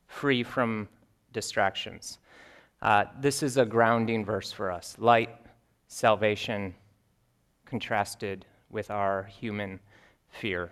free 0.06 0.44
from 0.44 0.88
distractions. 1.34 2.20
Uh, 2.84 3.06
this 3.20 3.42
is 3.42 3.58
a 3.58 3.66
grounding 3.66 4.24
verse 4.24 4.52
for 4.52 4.72
us 4.72 4.96
light, 5.00 5.36
salvation, 5.88 6.76
contrasted 7.66 8.46
with 8.70 8.92
our 8.92 9.24
human 9.24 9.80
fear. 10.30 10.70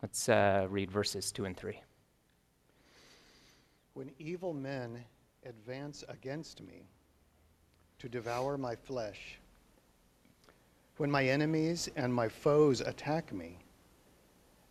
Let's 0.00 0.30
uh, 0.30 0.66
read 0.70 0.90
verses 0.90 1.30
2 1.32 1.44
and 1.44 1.54
3. 1.54 1.78
When 3.92 4.10
evil 4.18 4.54
men 4.54 5.04
advance 5.44 6.04
against 6.08 6.62
me 6.62 6.88
to 7.98 8.08
devour 8.08 8.56
my 8.56 8.76
flesh, 8.76 9.38
when 11.00 11.10
my 11.10 11.24
enemies 11.24 11.88
and 11.96 12.12
my 12.12 12.28
foes 12.28 12.82
attack 12.82 13.32
me, 13.32 13.56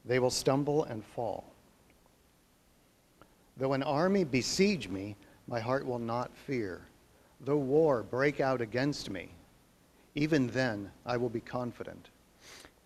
they 0.06 0.20
will 0.20 0.30
stumble 0.30 0.84
and 0.84 1.04
fall. 1.04 1.44
Though 3.58 3.74
an 3.74 3.82
army 3.82 4.24
besiege 4.24 4.88
me, 4.90 5.16
my 5.48 5.60
heart 5.60 5.84
will 5.88 5.98
not 5.98 6.30
fear. 6.38 6.82
Though 7.42 7.58
war 7.58 8.04
break 8.04 8.42
out 8.42 8.62
against 8.62 9.10
me, 9.10 9.30
even 10.14 10.46
then 10.46 10.92
I 11.04 11.18
will 11.18 11.30
be 11.30 11.40
confident. 11.40 12.10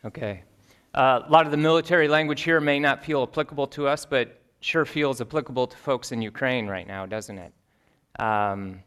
Okay. 0.06 0.44
Uh, 0.94 1.24
a 1.28 1.30
lot 1.30 1.46
of 1.46 1.52
the 1.52 1.58
military 1.58 2.08
language 2.08 2.44
here 2.44 2.62
may 2.62 2.80
not 2.80 3.04
feel 3.04 3.24
applicable 3.24 3.68
to 3.68 3.90
us, 3.90 4.06
but 4.06 4.40
sure 4.62 4.86
feels 4.86 5.20
applicable 5.20 5.68
to 5.68 5.76
folks 5.76 6.14
in 6.14 6.22
Ukraine 6.22 6.66
right 6.68 6.88
now, 6.88 7.06
doesn't 7.06 7.38
it? 7.38 7.52
Um, 8.20 8.80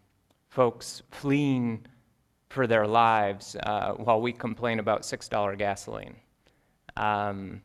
folks 0.48 1.02
fleeing 1.10 1.84
for 2.48 2.66
their 2.66 2.86
lives 2.86 3.56
uh, 3.64 3.92
while 3.92 4.20
we 4.20 4.32
complain 4.32 4.78
about 4.78 5.02
$6 5.02 5.58
gasoline. 5.58 6.16
Um, 6.96 7.62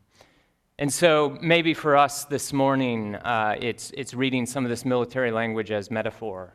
and 0.79 0.91
so 0.91 1.37
maybe 1.41 1.73
for 1.73 1.95
us 1.95 2.25
this 2.25 2.51
morning, 2.51 3.15
uh, 3.15 3.55
it's, 3.59 3.91
it's 3.95 4.13
reading 4.13 4.45
some 4.45 4.65
of 4.65 4.69
this 4.69 4.83
military 4.83 5.31
language 5.31 5.71
as 5.71 5.91
metaphor 5.91 6.53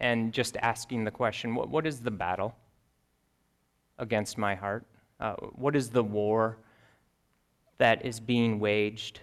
and 0.00 0.32
just 0.32 0.56
asking 0.56 1.04
the 1.04 1.10
question 1.10 1.54
what, 1.54 1.68
what 1.68 1.86
is 1.86 2.00
the 2.00 2.10
battle 2.10 2.54
against 3.98 4.38
my 4.38 4.54
heart? 4.54 4.84
Uh, 5.20 5.34
what 5.54 5.76
is 5.76 5.90
the 5.90 6.02
war 6.02 6.58
that 7.78 8.04
is 8.04 8.18
being 8.18 8.58
waged 8.58 9.20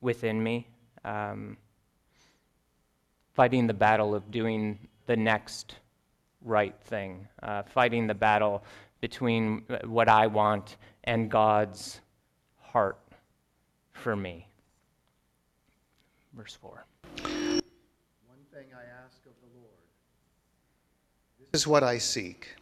within 0.00 0.42
me? 0.42 0.66
Um, 1.04 1.56
fighting 3.32 3.66
the 3.66 3.74
battle 3.74 4.14
of 4.14 4.30
doing 4.30 4.88
the 5.06 5.16
next 5.16 5.76
right 6.42 6.74
thing, 6.84 7.26
uh, 7.42 7.62
fighting 7.62 8.06
the 8.06 8.14
battle 8.14 8.62
between 9.00 9.64
what 9.84 10.08
I 10.08 10.26
want 10.26 10.76
and 11.04 11.30
God's 11.30 12.00
heart 12.60 12.98
for 13.92 14.16
me. 14.16 14.46
Verse 16.34 16.56
4. 16.60 16.84
One 17.22 17.62
thing 18.52 18.66
I 18.74 19.04
ask 19.04 19.18
of 19.26 19.32
the 19.40 19.58
Lord 19.58 19.72
this 21.52 21.62
is 21.62 21.66
what 21.66 21.82
I 21.82 21.98
seek, 21.98 22.54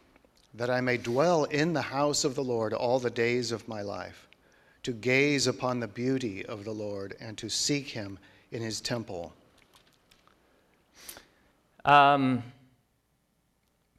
that 0.53 0.69
I 0.69 0.81
may 0.81 0.97
dwell 0.97 1.43
in 1.45 1.73
the 1.73 1.81
house 1.81 2.23
of 2.23 2.35
the 2.35 2.43
Lord 2.43 2.73
all 2.73 2.99
the 2.99 3.09
days 3.09 3.51
of 3.51 3.67
my 3.67 3.81
life, 3.81 4.27
to 4.83 4.93
gaze 4.93 5.47
upon 5.47 5.79
the 5.79 5.87
beauty 5.87 6.45
of 6.45 6.63
the 6.63 6.71
Lord 6.71 7.15
and 7.19 7.37
to 7.37 7.49
seek 7.49 7.89
him 7.89 8.17
in 8.51 8.61
his 8.61 8.79
temple. 8.79 9.33
Um, 11.83 12.43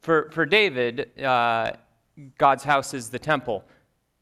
for, 0.09 0.27
for 0.31 0.43
David, 0.43 1.21
uh, 1.21 1.73
God's 2.39 2.63
house 2.63 2.95
is 2.95 3.11
the 3.11 3.19
temple. 3.19 3.63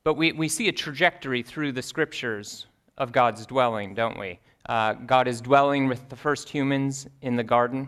But 0.03 0.15
we, 0.15 0.33
we 0.33 0.49
see 0.49 0.67
a 0.67 0.71
trajectory 0.73 1.41
through 1.41 1.71
the 1.71 1.81
scriptures 1.81 2.65
of 2.97 3.13
God's 3.13 3.45
dwelling, 3.45 3.93
don't 3.93 4.19
we? 4.19 4.41
Uh, 4.67 4.95
God 4.95 5.29
is 5.29 5.39
dwelling 5.39 5.87
with 5.87 6.09
the 6.09 6.15
first 6.17 6.49
humans 6.49 7.07
in 7.21 7.37
the 7.37 7.43
garden. 7.45 7.87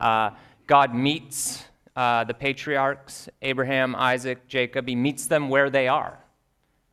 Uh, 0.00 0.30
God 0.66 0.94
meets 0.94 1.66
uh, 1.94 2.24
the 2.24 2.32
patriarchs, 2.32 3.28
Abraham, 3.42 3.94
Isaac, 3.96 4.48
Jacob. 4.48 4.88
He 4.88 4.96
meets 4.96 5.26
them 5.26 5.50
where 5.50 5.68
they 5.68 5.88
are, 5.88 6.24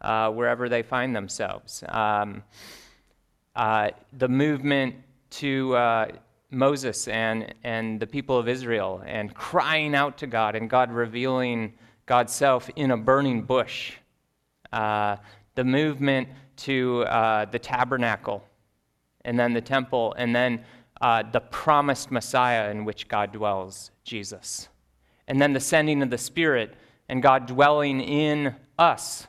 uh, 0.02 0.30
wherever 0.32 0.68
they 0.68 0.84
find 0.84 1.16
themselves. 1.16 1.86
Um, 1.88 2.44
uh, 3.56 3.92
the 4.12 4.28
movement 4.28 4.94
to 5.30 5.74
uh, 5.78 6.08
Moses 6.50 7.08
and, 7.08 7.54
and 7.64 8.00
the 8.00 8.08
people 8.08 8.38
of 8.38 8.48
Israel 8.48 9.02
and 9.06 9.34
crying 9.34 9.94
out 9.94 10.18
to 10.20 10.28
God 10.28 10.56
and 10.56 10.70
God 10.70 10.92
revealing 10.92 11.74
God's 12.06 12.34
self 12.34 12.70
in 12.76 12.92
a 12.92 12.98
burning 12.98 13.44
bush. 13.44 13.94
the 14.72 15.64
movement 15.64 16.30
to 16.58 17.04
uh, 17.04 17.46
the 17.46 17.60
tabernacle, 17.60 18.44
and 19.26 19.40
then 19.40 19.54
the 19.54 19.62
temple, 19.62 20.14
and 20.18 20.36
then 20.36 20.64
uh, 21.02 21.24
the 21.32 21.40
promised 21.40 22.12
Messiah 22.12 22.72
in 22.72 22.86
which 22.86 23.08
God 23.08 23.32
dwells, 23.32 23.92
Jesus. 24.04 24.70
And 25.28 25.42
then 25.42 25.54
the 25.54 25.60
sending 25.60 26.02
of 26.02 26.10
the 26.10 26.18
Spirit 26.18 26.76
and 27.10 27.22
God 27.22 27.46
dwelling 27.46 28.02
in 28.02 28.56
us, 28.78 29.28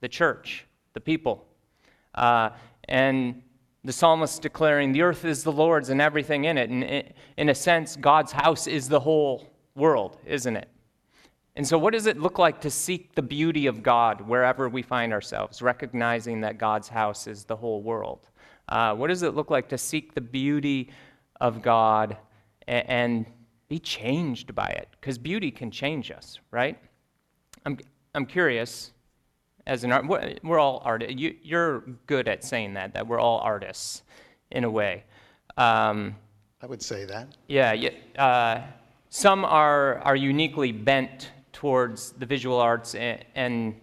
the 0.00 0.08
church, 0.08 0.66
the 0.92 1.00
people. 1.00 1.46
Uh, 2.14 2.50
and 2.84 3.42
the 3.88 3.92
psalmist 3.94 4.42
declaring, 4.42 4.92
The 4.92 5.00
earth 5.00 5.24
is 5.24 5.42
the 5.42 5.50
Lord's 5.50 5.88
and 5.88 5.98
everything 5.98 6.44
in 6.44 6.58
it. 6.58 6.68
And 6.68 7.10
in 7.38 7.48
a 7.48 7.54
sense, 7.54 7.96
God's 7.96 8.32
house 8.32 8.66
is 8.66 8.86
the 8.86 9.00
whole 9.00 9.50
world, 9.74 10.18
isn't 10.26 10.56
it? 10.56 10.68
And 11.56 11.66
so, 11.66 11.78
what 11.78 11.94
does 11.94 12.04
it 12.04 12.18
look 12.18 12.38
like 12.38 12.60
to 12.60 12.70
seek 12.70 13.14
the 13.14 13.22
beauty 13.22 13.66
of 13.66 13.82
God 13.82 14.20
wherever 14.20 14.68
we 14.68 14.82
find 14.82 15.10
ourselves, 15.10 15.62
recognizing 15.62 16.42
that 16.42 16.58
God's 16.58 16.88
house 16.88 17.26
is 17.26 17.44
the 17.44 17.56
whole 17.56 17.82
world? 17.82 18.28
Uh, 18.68 18.94
what 18.94 19.06
does 19.06 19.22
it 19.22 19.34
look 19.34 19.50
like 19.50 19.70
to 19.70 19.78
seek 19.78 20.14
the 20.14 20.20
beauty 20.20 20.90
of 21.40 21.62
God 21.62 22.18
and, 22.66 22.90
and 22.90 23.26
be 23.70 23.78
changed 23.78 24.54
by 24.54 24.66
it? 24.66 24.88
Because 25.00 25.16
beauty 25.16 25.50
can 25.50 25.70
change 25.70 26.10
us, 26.10 26.40
right? 26.50 26.78
I'm, 27.64 27.78
I'm 28.14 28.26
curious, 28.26 28.92
as 29.68 29.84
an 29.84 29.92
art, 29.92 30.06
we're 30.42 30.58
all 30.58 30.82
artists. 30.84 31.14
You, 31.16 31.56
are 31.56 31.84
good 32.06 32.26
at 32.26 32.42
saying 32.42 32.74
that, 32.74 32.94
that 32.94 33.06
we're 33.06 33.20
all 33.20 33.38
artists 33.38 34.02
in 34.50 34.64
a 34.64 34.70
way. 34.70 35.04
Um, 35.56 36.16
I 36.62 36.66
would 36.66 36.82
say 36.82 37.04
that. 37.04 37.28
Yeah, 37.46 37.72
yeah 37.74 37.90
uh, 38.18 38.62
some 39.10 39.44
are, 39.44 39.98
are 39.98 40.16
uniquely 40.16 40.72
bent 40.72 41.30
towards 41.52 42.12
the 42.12 42.26
visual 42.26 42.58
arts 42.58 42.94
and, 42.94 43.24
and 43.34 43.80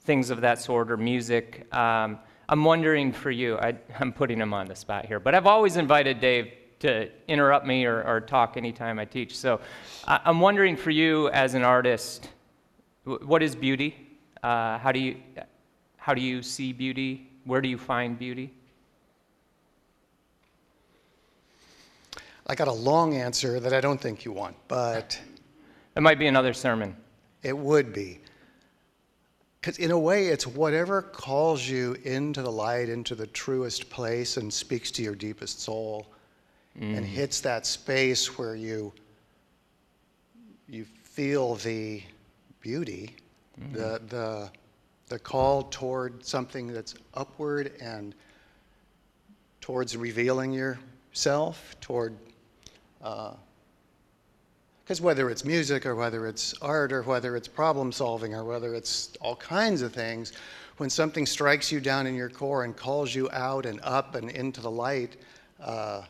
things 0.00 0.30
of 0.30 0.40
that 0.40 0.60
sort, 0.60 0.90
or 0.90 0.96
music. 0.96 1.72
Um, 1.72 2.18
I'm 2.48 2.64
wondering 2.64 3.12
for 3.12 3.30
you, 3.30 3.56
I, 3.56 3.74
am 4.00 4.12
putting 4.12 4.38
him 4.38 4.52
on 4.52 4.66
the 4.66 4.76
spot 4.76 5.06
here, 5.06 5.20
but 5.20 5.34
I've 5.34 5.46
always 5.46 5.76
invited 5.76 6.20
Dave 6.20 6.52
to 6.80 7.08
interrupt 7.28 7.66
me 7.66 7.86
or, 7.86 8.02
or 8.02 8.20
talk 8.20 8.56
anytime 8.56 8.98
I 8.98 9.04
teach. 9.04 9.36
So 9.36 9.60
I, 10.06 10.20
am 10.26 10.40
wondering 10.40 10.76
for 10.76 10.90
you 10.90 11.28
as 11.30 11.54
an 11.54 11.62
artist, 11.62 12.28
what 13.04 13.42
is 13.42 13.54
beauty? 13.54 14.03
Uh, 14.44 14.78
how, 14.78 14.92
do 14.92 15.00
you, 15.00 15.16
how 15.96 16.12
do 16.12 16.20
you 16.20 16.42
see 16.42 16.70
beauty? 16.74 17.26
Where 17.46 17.62
do 17.62 17.68
you 17.68 17.78
find 17.78 18.18
beauty? 18.18 18.52
I 22.46 22.54
got 22.54 22.68
a 22.68 22.72
long 22.72 23.14
answer 23.14 23.58
that 23.58 23.72
I 23.72 23.80
don't 23.80 23.98
think 23.98 24.26
you 24.26 24.32
want, 24.32 24.54
but 24.68 25.18
it 25.96 26.02
might 26.02 26.18
be 26.18 26.26
another 26.26 26.52
sermon. 26.52 26.94
It 27.42 27.56
would 27.56 27.94
be. 27.94 28.20
Because 29.62 29.78
in 29.78 29.92
a 29.92 29.98
way, 29.98 30.26
it's 30.26 30.46
whatever 30.46 31.00
calls 31.00 31.66
you 31.66 31.96
into 32.04 32.42
the 32.42 32.52
light, 32.52 32.90
into 32.90 33.14
the 33.14 33.28
truest 33.28 33.88
place, 33.88 34.36
and 34.36 34.52
speaks 34.52 34.90
to 34.90 35.02
your 35.02 35.14
deepest 35.14 35.62
soul, 35.62 36.06
mm. 36.78 36.94
and 36.94 37.06
hits 37.06 37.40
that 37.40 37.64
space 37.64 38.36
where 38.36 38.56
you 38.56 38.92
you 40.68 40.84
feel 41.02 41.54
the 41.54 42.02
beauty, 42.60 43.16
mm. 43.60 43.72
the 43.72 44.00
the 44.08 44.50
the 45.08 45.18
call 45.18 45.64
toward 45.64 46.24
something 46.24 46.66
that's 46.66 46.94
upward 47.14 47.72
and 47.80 48.14
towards 49.60 49.96
revealing 49.96 50.52
yourself, 50.52 51.76
toward 51.80 52.16
uh, 53.02 53.32
because 54.84 55.00
whether 55.00 55.30
it's 55.30 55.44
music 55.44 55.86
or 55.86 55.94
whether 55.94 56.26
it's 56.26 56.52
art 56.60 56.92
or 56.92 57.02
whether 57.02 57.36
it's 57.36 57.48
problem 57.48 57.90
solving 57.90 58.34
or 58.34 58.44
whether 58.44 58.74
it's 58.74 59.16
all 59.22 59.36
kinds 59.36 59.80
of 59.80 59.94
things, 59.94 60.34
when 60.76 60.90
something 60.90 61.24
strikes 61.24 61.72
you 61.72 61.80
down 61.80 62.06
in 62.06 62.14
your 62.14 62.28
core 62.28 62.64
and 62.64 62.76
calls 62.76 63.14
you 63.14 63.30
out 63.32 63.64
and 63.64 63.80
up 63.82 64.14
and 64.14 64.30
into 64.30 64.60
the 64.60 64.70
light, 64.70 65.16
uh, 65.62 66.02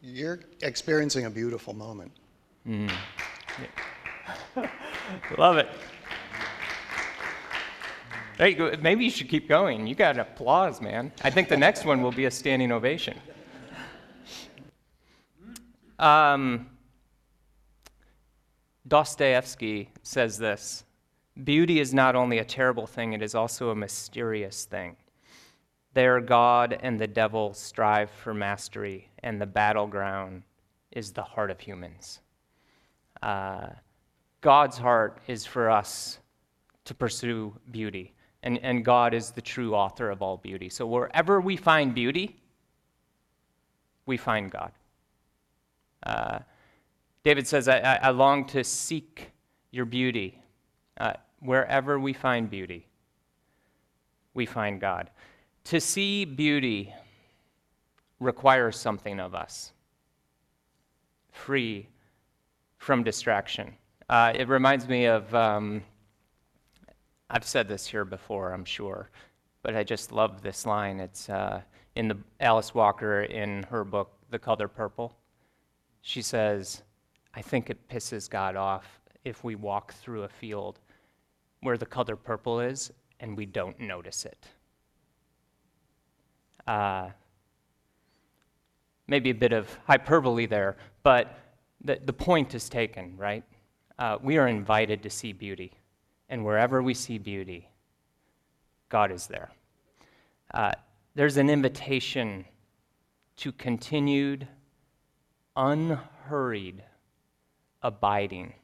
You're 0.00 0.40
experiencing 0.62 1.26
a 1.26 1.30
beautiful 1.30 1.74
moment. 1.74 2.12
Love 5.38 5.58
it. 5.58 5.68
Hey, 8.38 8.76
maybe 8.80 9.04
you 9.04 9.10
should 9.10 9.28
keep 9.28 9.48
going. 9.48 9.88
You 9.88 9.96
got 9.96 10.16
applause, 10.16 10.80
man. 10.80 11.10
I 11.24 11.30
think 11.30 11.48
the 11.48 11.56
next 11.56 11.84
one 11.84 12.02
will 12.02 12.12
be 12.12 12.26
a 12.26 12.30
standing 12.30 12.70
ovation. 12.70 13.18
Um, 15.98 16.70
Dostoevsky 18.86 19.90
says 20.04 20.38
this 20.38 20.84
Beauty 21.42 21.80
is 21.80 21.92
not 21.92 22.14
only 22.14 22.38
a 22.38 22.44
terrible 22.44 22.86
thing, 22.86 23.12
it 23.12 23.22
is 23.22 23.34
also 23.34 23.70
a 23.70 23.74
mysterious 23.74 24.64
thing. 24.64 24.94
There, 25.94 26.20
God 26.20 26.78
and 26.80 27.00
the 27.00 27.08
devil 27.08 27.54
strive 27.54 28.08
for 28.08 28.34
mastery, 28.34 29.08
and 29.24 29.40
the 29.40 29.46
battleground 29.46 30.44
is 30.92 31.10
the 31.10 31.24
heart 31.24 31.50
of 31.50 31.58
humans. 31.58 32.20
Uh, 33.20 33.70
God's 34.42 34.78
heart 34.78 35.18
is 35.26 35.44
for 35.44 35.68
us 35.68 36.20
to 36.84 36.94
pursue 36.94 37.52
beauty, 37.72 38.14
and, 38.42 38.58
and 38.58 38.84
God 38.84 39.14
is 39.14 39.30
the 39.30 39.40
true 39.40 39.74
author 39.74 40.10
of 40.10 40.22
all 40.22 40.36
beauty. 40.36 40.68
So 40.68 40.86
wherever 40.86 41.40
we 41.40 41.56
find 41.56 41.94
beauty, 41.94 42.36
we 44.06 44.16
find 44.16 44.50
God. 44.50 44.72
Uh, 46.04 46.38
David 47.24 47.46
says, 47.46 47.68
I, 47.68 47.98
I, 48.02 48.10
long 48.10 48.46
to 48.46 48.62
seek 48.62 49.30
your 49.70 49.84
beauty. 49.84 50.40
Uh, 50.98 51.14
wherever 51.40 51.98
we 51.98 52.12
find 52.12 52.48
beauty, 52.48 52.86
we 54.34 54.46
find 54.46 54.80
God. 54.80 55.10
To 55.64 55.80
see 55.80 56.24
beauty 56.24 56.94
requires 58.20 58.76
something 58.78 59.20
of 59.20 59.34
us, 59.34 59.72
free 61.32 61.88
from 62.78 63.02
distraction. 63.02 63.74
Uh, 64.08 64.32
it 64.34 64.48
reminds 64.48 64.88
me 64.88 65.04
of, 65.04 65.34
um, 65.34 65.82
I've 67.30 67.44
said 67.44 67.68
this 67.68 67.86
here 67.86 68.04
before, 68.04 68.52
I'm 68.52 68.64
sure, 68.64 69.10
but 69.62 69.76
I 69.76 69.84
just 69.84 70.12
love 70.12 70.42
this 70.42 70.64
line. 70.64 71.00
It's 71.00 71.28
uh, 71.28 71.60
in 71.94 72.08
the 72.08 72.16
Alice 72.40 72.74
Walker 72.74 73.22
in 73.22 73.64
her 73.64 73.84
book, 73.84 74.12
The 74.30 74.38
Color 74.38 74.68
Purple. 74.68 75.14
She 76.00 76.22
says, 76.22 76.82
I 77.34 77.42
think 77.42 77.70
it 77.70 77.88
pisses 77.88 78.28
God 78.30 78.56
off 78.56 79.00
if 79.24 79.44
we 79.44 79.54
walk 79.54 79.92
through 79.94 80.22
a 80.22 80.28
field 80.28 80.80
where 81.60 81.76
the 81.76 81.86
color 81.86 82.16
purple 82.16 82.60
is 82.60 82.92
and 83.20 83.36
we 83.36 83.46
don't 83.46 83.78
notice 83.78 84.24
it. 84.24 84.46
Uh, 86.66 87.10
maybe 89.06 89.30
a 89.30 89.34
bit 89.34 89.52
of 89.52 89.76
hyperbole 89.86 90.46
there, 90.46 90.76
but 91.02 91.38
the, 91.82 92.00
the 92.04 92.12
point 92.12 92.54
is 92.54 92.68
taken, 92.68 93.16
right? 93.16 93.44
Uh, 93.98 94.18
we 94.22 94.36
are 94.38 94.48
invited 94.48 95.02
to 95.02 95.10
see 95.10 95.32
beauty, 95.32 95.72
and 96.28 96.44
wherever 96.44 96.82
we 96.82 96.94
see 96.94 97.18
beauty, 97.18 97.68
God 98.88 99.10
is 99.10 99.26
there. 99.26 99.50
Uh, 100.52 100.72
there's 101.14 101.36
an 101.36 101.50
invitation 101.50 102.44
to 103.36 103.52
continued, 103.52 104.46
unhurried 105.56 106.82
abiding 107.82 108.54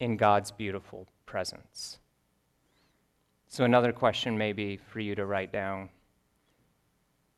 in 0.00 0.16
God's 0.16 0.50
beautiful 0.50 1.06
presence. 1.26 1.98
So, 3.48 3.64
another 3.64 3.92
question 3.92 4.36
maybe 4.36 4.76
for 4.76 5.00
you 5.00 5.14
to 5.14 5.26
write 5.26 5.52
down 5.52 5.90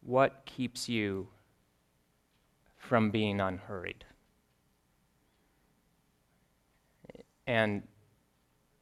What 0.03 0.43
keeps 0.47 0.89
you 0.89 1.29
from 2.77 3.11
being 3.11 3.41
unhurried? 3.41 4.05
And 7.47 7.83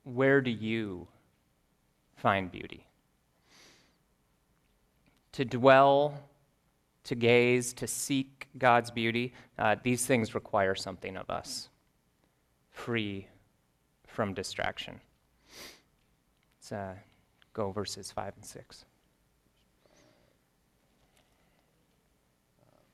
where 0.05 0.41
do 0.41 0.51
you 0.51 1.07
find 2.17 2.51
beauty? 2.51 2.87
To 5.33 5.45
dwell, 5.45 6.15
to 7.05 7.15
gaze, 7.15 7.73
to 7.75 7.87
seek 7.87 8.49
God's 8.59 8.91
beauty, 8.91 9.33
uh, 9.59 9.77
these 9.83 10.05
things 10.05 10.35
require 10.35 10.75
something 10.75 11.17
of 11.17 11.31
us, 11.31 11.69
free 12.71 13.27
from 14.07 14.35
distraction. 14.35 15.01
Let's 16.59 16.73
uh, 16.73 16.95
go 17.53 17.71
verses 17.73 18.13
5 18.13 18.35
and 18.37 18.45
6. 18.45 18.85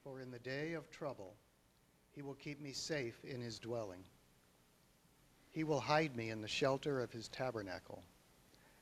For 0.04 0.20
in 0.20 0.30
the 0.30 0.38
day 0.38 0.74
of 0.74 0.90
trouble, 0.90 1.34
he 2.14 2.22
will 2.22 2.34
keep 2.34 2.60
me 2.60 2.72
safe 2.72 3.22
in 3.24 3.40
his 3.40 3.58
dwelling. 3.58 4.04
He 5.58 5.64
will 5.64 5.80
hide 5.80 6.14
me 6.14 6.30
in 6.30 6.40
the 6.40 6.46
shelter 6.46 7.00
of 7.00 7.10
his 7.10 7.26
tabernacle 7.26 8.04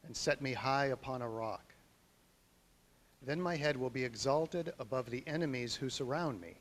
and 0.04 0.14
set 0.14 0.42
me 0.42 0.52
high 0.52 0.88
upon 0.88 1.22
a 1.22 1.28
rock. 1.28 1.72
Then 3.22 3.40
my 3.40 3.56
head 3.56 3.78
will 3.78 3.88
be 3.88 4.04
exalted 4.04 4.74
above 4.78 5.08
the 5.08 5.24
enemies 5.26 5.74
who 5.74 5.88
surround 5.88 6.38
me. 6.38 6.60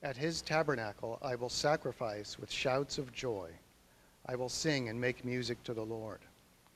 At 0.00 0.16
his 0.16 0.42
tabernacle 0.42 1.18
I 1.22 1.34
will 1.34 1.48
sacrifice 1.48 2.38
with 2.38 2.52
shouts 2.52 2.98
of 2.98 3.10
joy. 3.10 3.50
I 4.26 4.36
will 4.36 4.48
sing 4.48 4.88
and 4.88 5.00
make 5.00 5.24
music 5.24 5.60
to 5.64 5.74
the 5.74 5.82
Lord. 5.82 6.20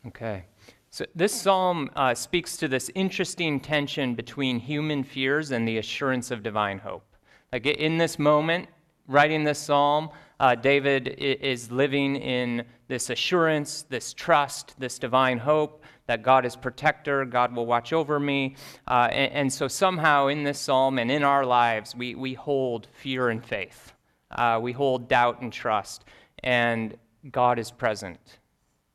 Okay. 0.04 0.46
So 0.90 1.06
this 1.14 1.32
psalm 1.32 1.88
uh, 1.94 2.16
speaks 2.16 2.56
to 2.56 2.66
this 2.66 2.90
interesting 2.96 3.60
tension 3.60 4.16
between 4.16 4.58
human 4.58 5.04
fears 5.04 5.52
and 5.52 5.68
the 5.68 5.78
assurance 5.78 6.32
of 6.32 6.42
divine 6.42 6.80
hope. 6.80 7.06
Like 7.52 7.64
in 7.64 7.96
this 7.96 8.18
moment, 8.18 8.68
writing 9.08 9.44
this 9.44 9.58
psalm, 9.58 10.10
uh, 10.38 10.54
David 10.54 11.08
is 11.08 11.70
living 11.70 12.16
in 12.16 12.64
this 12.88 13.10
assurance, 13.10 13.82
this 13.88 14.12
trust, 14.12 14.74
this 14.78 14.98
divine 14.98 15.38
hope 15.38 15.82
that 16.06 16.22
God 16.22 16.44
is 16.44 16.54
protector, 16.54 17.24
God 17.24 17.54
will 17.54 17.66
watch 17.66 17.92
over 17.92 18.20
me. 18.20 18.56
Uh, 18.86 19.08
and, 19.10 19.32
and, 19.32 19.52
so 19.52 19.66
somehow 19.66 20.28
in 20.28 20.44
this 20.44 20.58
psalm 20.58 20.98
and 20.98 21.10
in 21.10 21.24
our 21.24 21.44
lives, 21.44 21.96
we, 21.96 22.14
we 22.14 22.34
hold 22.34 22.86
fear 22.92 23.30
and 23.30 23.44
faith. 23.44 23.92
Uh, 24.30 24.58
we 24.62 24.72
hold 24.72 25.08
doubt 25.08 25.40
and 25.40 25.52
trust. 25.52 26.04
And 26.44 26.96
God 27.32 27.58
is 27.58 27.70
present 27.70 28.20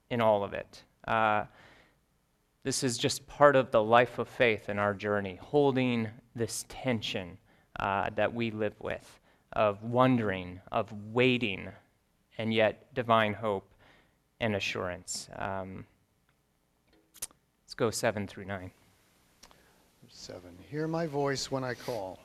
in 0.10 0.22
all 0.22 0.44
of 0.44 0.54
it. 0.54 0.84
Uh, 1.06 1.46
this 2.64 2.84
is 2.84 2.98
just 2.98 3.28
part 3.28 3.56
of 3.56 3.72
the 3.72 3.84
life 3.84 4.20
of 4.20 4.28
faith 4.30 4.70
in 4.70 4.78
our 4.80 4.94
journey, 4.94 5.38
holding 5.42 6.08
this 6.36 6.66
tension 6.70 7.38
uh, 7.80 8.10
that 8.16 8.34
we 8.34 8.52
live 8.52 8.76
with 8.80 9.20
of 9.54 9.84
wondering, 9.84 10.60
of 10.72 10.92
waiting, 11.14 11.70
and 12.38 12.54
yet 12.54 12.94
divine 12.94 13.34
hope 13.34 13.68
and 14.40 14.56
assurance. 14.56 15.30
Um, 15.38 15.86
let's 17.64 17.74
go 17.74 17.92
7 17.92 18.28
through 18.28 18.46
9. 18.46 18.72
7. 20.10 20.42
Hear 20.70 20.88
my 20.88 21.08
voice 21.08 21.50
when 21.50 21.64
I 21.64 21.74
call. 21.74 22.20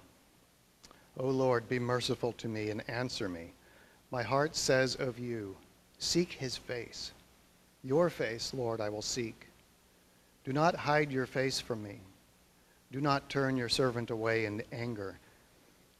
O 1.18 1.28
Lord, 1.28 1.68
be 1.68 1.78
merciful 1.78 2.32
to 2.32 2.48
me 2.48 2.70
and 2.70 2.88
answer 2.90 3.28
me. 3.28 3.52
My 4.10 4.22
heart 4.22 4.54
says 4.54 4.96
of 4.96 5.18
you, 5.18 5.56
Seek 5.98 6.32
his 6.32 6.56
face. 6.56 7.12
Your 7.82 8.10
face, 8.10 8.52
Lord, 8.52 8.80
I 8.80 8.88
will 8.88 9.02
seek. 9.02 9.46
Do 10.44 10.52
not 10.52 10.76
hide 10.76 11.10
your 11.10 11.26
face 11.26 11.58
from 11.58 11.82
me. 11.82 12.00
Do 12.92 13.00
not 13.00 13.28
turn 13.30 13.56
your 13.56 13.68
servant 13.68 14.10
away 14.10 14.44
in 14.44 14.62
anger. 14.72 15.18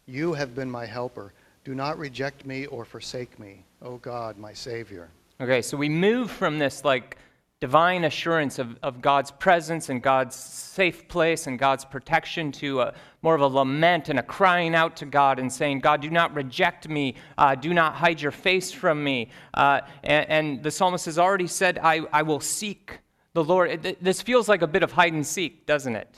You 0.06 0.34
have 0.34 0.54
been 0.54 0.70
my 0.70 0.86
helper. 0.86 1.32
Do 1.64 1.74
not 1.74 1.98
reject 1.98 2.46
me 2.46 2.66
or 2.66 2.84
forsake 2.84 3.38
me, 3.40 3.64
O 3.82 3.96
God, 3.96 4.38
my 4.38 4.52
Savior. 4.52 5.08
Okay, 5.40 5.60
so 5.60 5.76
we 5.76 5.88
move 5.88 6.30
from 6.30 6.58
this 6.58 6.84
like 6.84 7.18
divine 7.58 8.04
assurance 8.04 8.58
of, 8.58 8.76
of 8.82 9.00
God's 9.00 9.30
presence 9.30 9.88
and 9.88 10.00
God's 10.02 10.36
safe 10.36 11.08
place 11.08 11.48
and 11.48 11.58
God's 11.58 11.84
protection 11.84 12.52
to 12.52 12.82
a, 12.82 12.94
more 13.22 13.34
of 13.34 13.40
a 13.40 13.46
lament 13.46 14.08
and 14.08 14.18
a 14.18 14.22
crying 14.22 14.74
out 14.74 14.94
to 14.98 15.06
God 15.06 15.38
and 15.38 15.50
saying, 15.52 15.80
God, 15.80 16.02
do 16.02 16.10
not 16.10 16.34
reject 16.34 16.88
me. 16.88 17.16
Uh, 17.36 17.54
do 17.54 17.74
not 17.74 17.94
hide 17.94 18.20
your 18.20 18.30
face 18.30 18.70
from 18.70 19.02
me. 19.02 19.30
Uh, 19.54 19.80
and, 20.04 20.30
and, 20.30 20.62
the 20.62 20.70
psalmist 20.70 21.06
has 21.06 21.18
already 21.18 21.46
said, 21.46 21.80
I, 21.82 22.02
I 22.12 22.22
will 22.22 22.40
seek 22.40 22.98
the 23.32 23.42
Lord. 23.42 23.84
It, 23.84 24.04
this 24.04 24.22
feels 24.22 24.48
like 24.48 24.62
a 24.62 24.66
bit 24.66 24.82
of 24.82 24.92
hide 24.92 25.14
and 25.14 25.26
seek, 25.26 25.66
doesn't 25.66 25.96
it? 25.96 26.14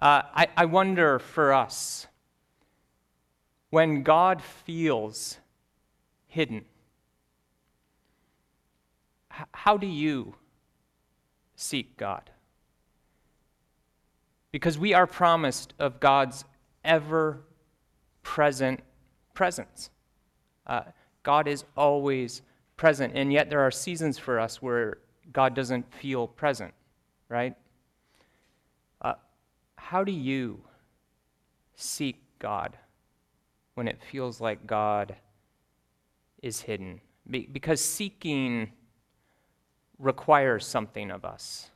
Uh, 0.00 0.22
I, 0.34 0.48
I 0.56 0.64
wonder 0.64 1.18
for 1.18 1.52
us, 1.52 2.06
when 3.70 4.02
God 4.02 4.42
feels 4.42 5.38
hidden, 6.26 6.64
how 9.52 9.76
do 9.76 9.86
you 9.86 10.34
seek 11.54 11.96
God? 11.96 12.30
Because 14.52 14.76
we 14.76 14.92
are 14.92 15.06
promised 15.06 15.72
of 15.78 16.00
God's 16.00 16.44
ever 16.84 17.40
present 18.22 18.80
presence. 19.34 19.90
Uh, 20.66 20.82
God 21.22 21.46
is 21.46 21.64
always 21.76 22.42
present, 22.76 23.12
and 23.14 23.32
yet 23.32 23.50
there 23.50 23.60
are 23.60 23.70
seasons 23.70 24.18
for 24.18 24.40
us 24.40 24.60
where 24.60 24.98
God 25.32 25.54
doesn't 25.54 25.92
feel 25.94 26.26
present, 26.26 26.74
right? 27.28 27.54
Uh, 29.00 29.14
how 29.76 30.02
do 30.02 30.12
you 30.12 30.60
seek 31.76 32.22
God? 32.38 32.76
When 33.74 33.88
it 33.88 34.00
feels 34.10 34.40
like 34.40 34.66
God 34.66 35.16
is 36.42 36.60
hidden. 36.60 37.00
Be- 37.28 37.48
because 37.50 37.80
seeking 37.80 38.72
requires 39.98 40.66
something 40.66 41.10
of 41.10 41.24
us, 41.24 41.70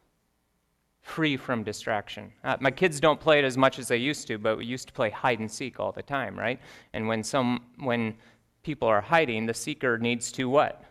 free 1.03 1.37
from 1.37 1.63
distraction. 1.63 2.33
Uh, 2.43 2.57
my 2.61 2.71
kids 2.71 2.99
don't 3.01 3.21
play 3.21 3.39
it 3.39 3.45
as 3.45 3.57
much 3.59 3.79
as 3.79 3.89
they 3.89 3.99
used 3.99 4.27
to, 4.29 4.39
but 4.39 4.57
we 4.59 4.65
used 4.65 4.87
to 4.89 4.93
play 4.95 5.11
hide 5.11 5.39
and 5.41 5.51
seek 5.51 5.79
all 5.79 5.93
the 5.93 6.03
time, 6.03 6.39
right? 6.39 6.59
And 6.95 7.07
when 7.07 7.23
some 7.23 7.65
when 7.81 8.15
people 8.63 8.89
are 8.89 9.03
hiding, 9.03 9.45
the 9.47 9.53
seeker 9.55 9.99
needs 9.99 10.33
to 10.33 10.49
what? 10.49 10.83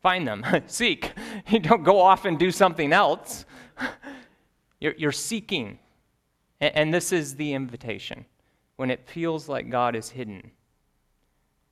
Find 0.00 0.26
them, 0.26 0.44
seek. 0.66 1.12
You 1.48 1.58
don't 1.58 1.82
go 1.82 1.98
off 2.00 2.24
and 2.26 2.38
do 2.38 2.50
something 2.50 2.92
else. 2.92 3.44
You're, 4.80 4.94
you're 4.96 5.12
seeking. 5.12 5.78
A- 6.60 6.76
And 6.78 6.94
this 6.94 7.10
is 7.12 7.34
the 7.34 7.52
invitation. 7.54 8.24
When 8.78 8.92
it 8.92 9.08
feels 9.08 9.48
like 9.48 9.70
God 9.70 9.96
is 9.96 10.10
hidden, 10.10 10.52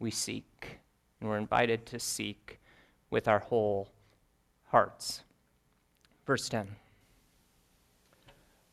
we 0.01 0.11
seek. 0.11 0.81
And 1.21 1.31
we're 1.31 1.39
invited 1.39 1.87
to 1.87 2.01
seek 2.01 2.59
with 3.11 3.29
our 3.29 3.39
whole 3.39 3.89
hearts. 4.71 5.23
Verse 6.27 6.49
10. 6.49 6.67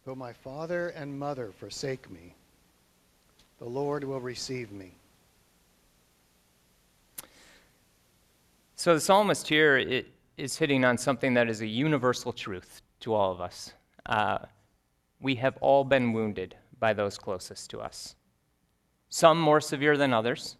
Though 0.03 0.15
my 0.15 0.33
father 0.33 0.89
and 0.89 1.19
mother 1.19 1.51
forsake 1.51 2.09
me, 2.09 2.33
the 3.59 3.65
Lord 3.65 4.03
will 4.03 4.19
receive 4.19 4.71
me. 4.71 4.95
So 8.75 8.95
the 8.95 8.99
psalmist 8.99 9.47
here 9.47 9.77
i- 9.77 10.05
hitting 10.57 10.83
on 10.83 10.97
something 10.97 11.35
that 11.35 11.47
is 11.49 11.61
a 11.61 11.67
universal 11.67 12.33
truth 12.33 12.81
to 13.01 13.13
all 13.13 13.31
of 13.31 13.39
us. 13.39 13.73
Uh, 14.07 14.39
we 15.21 15.35
have 15.35 15.55
all 15.57 15.83
been 15.83 16.13
wounded 16.13 16.55
by 16.79 16.93
those 16.93 17.19
closest 17.19 17.69
to 17.69 17.79
us, 17.79 18.15
some 19.13 19.39
more 19.39 19.61
severe 19.61 19.95
than 19.95 20.11
others, 20.11 20.57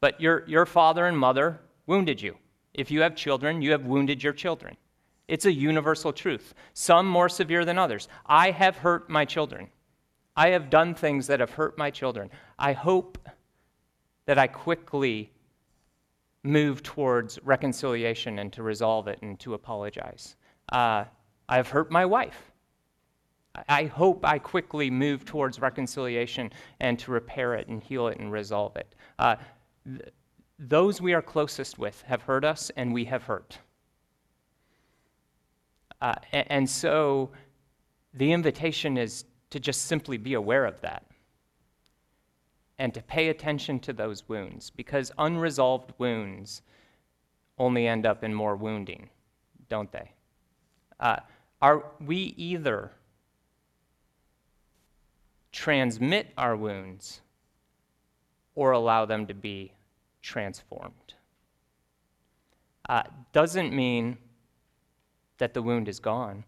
but 0.00 0.18
your, 0.18 0.42
your 0.48 0.64
father 0.64 1.04
and 1.04 1.18
mother 1.18 1.60
wounded 1.86 2.18
you. 2.18 2.34
If 2.72 2.90
you 2.90 3.02
have 3.02 3.14
children, 3.14 3.60
you 3.60 3.72
have 3.72 3.84
wounded 3.84 4.22
your 4.22 4.32
children. 4.32 4.78
It's 5.28 5.44
a 5.44 5.52
universal 5.52 6.10
truth, 6.10 6.54
some 6.72 7.06
more 7.06 7.28
severe 7.28 7.66
than 7.66 7.78
others. 7.78 8.08
I 8.24 8.52
have 8.52 8.78
hurt 8.78 9.10
my 9.10 9.26
children. 9.26 9.68
I 10.34 10.48
have 10.48 10.70
done 10.70 10.94
things 10.94 11.26
that 11.26 11.40
have 11.40 11.50
hurt 11.50 11.76
my 11.76 11.90
children. 11.90 12.30
I 12.58 12.72
hope 12.72 13.18
that 14.24 14.38
I 14.38 14.46
quickly 14.46 15.30
move 16.42 16.82
towards 16.82 17.38
reconciliation 17.42 18.38
and 18.38 18.50
to 18.54 18.62
resolve 18.62 19.08
it 19.08 19.18
and 19.20 19.38
to 19.40 19.52
apologize. 19.52 20.36
Uh, 20.72 21.04
I've 21.50 21.68
hurt 21.68 21.90
my 21.90 22.06
wife. 22.06 22.50
I- 23.68 23.84
hope 23.86 24.24
I 24.24 24.38
quickly 24.38 24.90
move 24.90 25.24
towards 25.24 25.60
reconciliation 25.60 26.52
and 26.80 26.98
to 27.00 27.12
repair 27.12 27.54
it 27.54 27.68
and 27.68 27.82
heal 27.82 28.08
it 28.08 28.18
and 28.18 28.32
resolve 28.32 28.76
it. 28.76 28.94
Uh, 29.18 29.36
th- 29.86 30.12
those 30.58 31.00
we 31.00 31.14
are 31.14 31.22
closest 31.22 31.78
with 31.78 32.02
have 32.02 32.22
hurt 32.22 32.44
us 32.44 32.70
and 32.76 32.92
we 32.92 33.04
have 33.06 33.24
hurt. 33.24 33.58
Uh, 36.00 36.14
a- 36.32 36.52
and 36.52 36.68
so 36.68 37.30
the 38.12 38.32
invitation 38.32 38.96
is 38.96 39.24
to 39.50 39.60
just 39.60 39.82
simply 39.86 40.16
be 40.16 40.34
aware 40.34 40.64
of 40.64 40.80
that 40.80 41.04
and 42.78 42.92
to 42.92 43.02
pay 43.02 43.28
attention 43.28 43.78
to 43.80 43.92
those 43.92 44.28
wounds 44.28 44.70
because 44.70 45.12
unresolved 45.18 45.92
wounds 45.98 46.62
only 47.58 47.86
end 47.86 48.04
up 48.04 48.24
in 48.24 48.34
more 48.34 48.56
wounding, 48.56 49.08
don't 49.68 49.92
they? 49.92 50.10
Uh, 50.98 51.16
are 51.62 51.84
we 52.00 52.34
either 52.36 52.90
transmit 55.54 56.32
our 56.36 56.56
wounds 56.56 57.20
or 58.54 58.72
allow 58.72 59.06
them 59.06 59.26
to 59.26 59.34
be 59.34 59.72
transformed? 60.20 61.14
Uh, 62.88 63.04
doesn't 63.32 63.72
mean 63.72 64.18
that 65.38 65.54
the 65.54 65.62
wound 65.62 65.88
is 65.88 66.00
gone. 66.00 66.44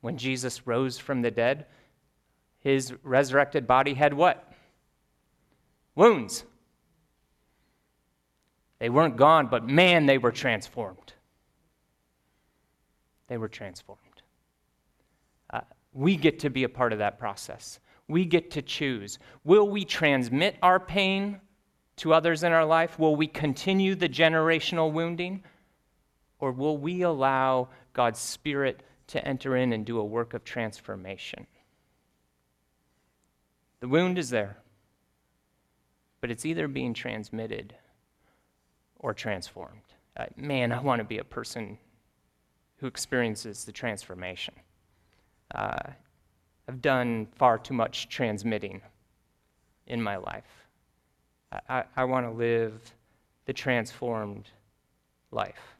When 0.00 0.16
Jesus 0.16 0.66
rose 0.66 0.98
from 0.98 1.20
the 1.22 1.30
dead, 1.30 1.66
his 2.60 2.94
resurrected 3.02 3.66
body 3.66 3.94
had 3.94 4.14
what? 4.14 4.52
wounds. 5.96 6.44
They 8.78 8.90
weren't 8.90 9.16
gone, 9.16 9.48
but 9.48 9.66
man, 9.66 10.06
they 10.06 10.18
were 10.18 10.30
transformed. 10.30 11.14
They 13.26 13.38
were 13.38 13.48
transformed. 13.48 14.00
Uh, 15.50 15.62
we 15.92 16.16
get 16.16 16.38
to 16.40 16.50
be 16.50 16.62
a 16.62 16.68
part 16.68 16.92
of 16.92 17.00
that 17.00 17.18
process. 17.18 17.80
We 18.08 18.24
get 18.24 18.50
to 18.52 18.62
choose. 18.62 19.18
Will 19.44 19.68
we 19.68 19.84
transmit 19.84 20.56
our 20.62 20.78
pain 20.78 21.40
to 21.96 22.12
others 22.12 22.42
in 22.42 22.52
our 22.52 22.64
life? 22.64 22.98
Will 22.98 23.16
we 23.16 23.26
continue 23.26 23.94
the 23.94 24.08
generational 24.08 24.92
wounding? 24.92 25.42
Or 26.38 26.52
will 26.52 26.76
we 26.78 27.02
allow 27.02 27.68
God's 27.92 28.20
Spirit 28.20 28.82
to 29.08 29.24
enter 29.26 29.56
in 29.56 29.72
and 29.72 29.84
do 29.84 29.98
a 29.98 30.04
work 30.04 30.34
of 30.34 30.44
transformation? 30.44 31.46
The 33.80 33.88
wound 33.88 34.18
is 34.18 34.30
there 34.30 34.58
but 36.26 36.32
it's 36.32 36.44
either 36.44 36.66
being 36.66 36.92
transmitted 36.92 37.72
or 38.96 39.14
transformed. 39.14 39.82
Uh, 40.16 40.26
man, 40.36 40.72
I 40.72 40.80
want 40.80 40.98
to 40.98 41.04
be 41.04 41.18
a 41.18 41.24
person 41.24 41.78
who 42.78 42.88
experiences 42.88 43.64
the 43.64 43.70
transformation. 43.70 44.54
Uh, 45.54 45.90
I've 46.68 46.82
done 46.82 47.26
far 47.36 47.58
too 47.58 47.74
much 47.74 48.08
transmitting 48.08 48.80
in 49.86 50.02
my 50.02 50.16
life. 50.16 50.66
I, 51.68 51.84
I, 51.96 52.04
want 52.04 52.26
to 52.26 52.32
live 52.32 52.92
the 53.44 53.52
transformed 53.52 54.50
life. 55.30 55.76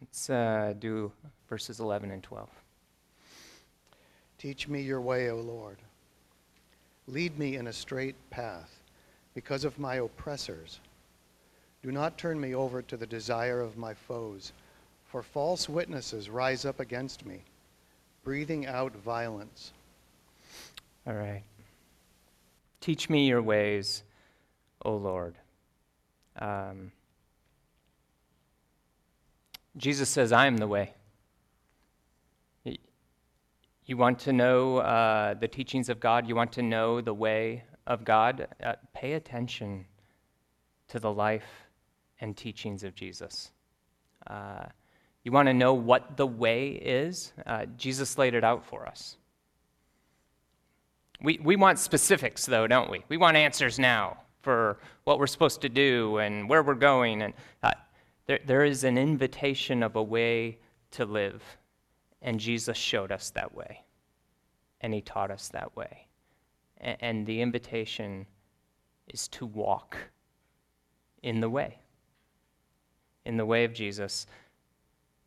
Let's 0.00 0.28
uh, 0.28 0.74
do 0.78 1.10
verses 1.48 1.80
11 1.80 2.10
and 2.10 2.22
12. 2.22 2.48
Teach 4.36 4.68
me 4.68 4.82
your 4.82 5.00
way, 5.00 5.30
O 5.30 5.36
Lord. 5.36 5.78
Lead 7.06 7.38
me 7.38 7.56
in 7.56 7.68
a 7.68 7.72
straight 7.72 8.16
path 8.28 8.82
because 9.34 9.64
of 9.64 9.78
my 9.78 9.96
oppressors. 9.96 10.80
Do 11.82 11.90
not 11.90 12.18
turn 12.18 12.38
me 12.38 12.54
over 12.54 12.82
to 12.82 12.96
the 12.96 13.06
desire 13.06 13.60
of 13.60 13.78
my 13.78 13.94
foes, 13.94 14.52
for 15.06 15.22
false 15.22 15.68
witnesses 15.68 16.28
rise 16.28 16.64
up 16.64 16.80
against 16.80 17.24
me, 17.24 17.42
breathing 18.22 18.66
out 18.66 18.94
violence. 18.96 19.72
All 21.06 21.14
right. 21.14 21.42
Teach 22.80 23.08
me 23.08 23.26
your 23.26 23.42
ways, 23.42 24.02
O 24.84 24.96
Lord. 24.96 25.36
Um, 26.38 26.92
Jesus 29.76 30.08
says, 30.08 30.32
I 30.32 30.46
am 30.46 30.58
the 30.58 30.66
way. 30.66 30.94
You 33.88 33.96
want 33.96 34.18
to 34.20 34.34
know 34.34 34.78
uh, 34.78 35.32
the 35.32 35.48
teachings 35.48 35.88
of 35.88 35.98
God? 35.98 36.28
You 36.28 36.36
want 36.36 36.52
to 36.52 36.62
know 36.62 37.00
the 37.00 37.14
way 37.14 37.64
of 37.86 38.04
God? 38.04 38.46
Uh, 38.62 38.74
pay 38.92 39.14
attention 39.14 39.86
to 40.88 41.00
the 41.00 41.10
life 41.10 41.68
and 42.20 42.36
teachings 42.36 42.84
of 42.84 42.94
Jesus. 42.94 43.50
Uh, 44.26 44.66
you 45.28 45.32
want 45.32 45.46
to 45.46 45.52
know 45.52 45.74
what 45.74 46.16
the 46.16 46.26
way 46.26 46.70
is? 46.70 47.34
Uh, 47.44 47.66
Jesus 47.76 48.16
laid 48.16 48.32
it 48.32 48.44
out 48.44 48.64
for 48.64 48.86
us. 48.86 49.18
We, 51.20 51.38
we 51.44 51.54
want 51.54 51.78
specifics, 51.78 52.46
though, 52.46 52.66
don't 52.66 52.90
we? 52.90 53.04
We 53.10 53.18
want 53.18 53.36
answers 53.36 53.78
now 53.78 54.22
for 54.40 54.78
what 55.04 55.18
we're 55.18 55.26
supposed 55.26 55.60
to 55.60 55.68
do 55.68 56.16
and 56.16 56.48
where 56.48 56.62
we're 56.62 56.72
going. 56.72 57.20
And 57.20 57.34
uh, 57.62 57.72
there, 58.24 58.38
there 58.46 58.64
is 58.64 58.84
an 58.84 58.96
invitation 58.96 59.82
of 59.82 59.96
a 59.96 60.02
way 60.02 60.60
to 60.92 61.04
live, 61.04 61.42
and 62.22 62.40
Jesus 62.40 62.78
showed 62.78 63.12
us 63.12 63.28
that 63.32 63.54
way, 63.54 63.84
and 64.80 64.94
He 64.94 65.02
taught 65.02 65.30
us 65.30 65.48
that 65.48 65.76
way. 65.76 66.06
And, 66.78 66.96
and 67.00 67.26
the 67.26 67.42
invitation 67.42 68.24
is 69.08 69.28
to 69.28 69.44
walk 69.44 69.94
in 71.22 71.40
the 71.40 71.50
way, 71.50 71.80
in 73.26 73.36
the 73.36 73.44
way 73.44 73.64
of 73.64 73.74
Jesus 73.74 74.26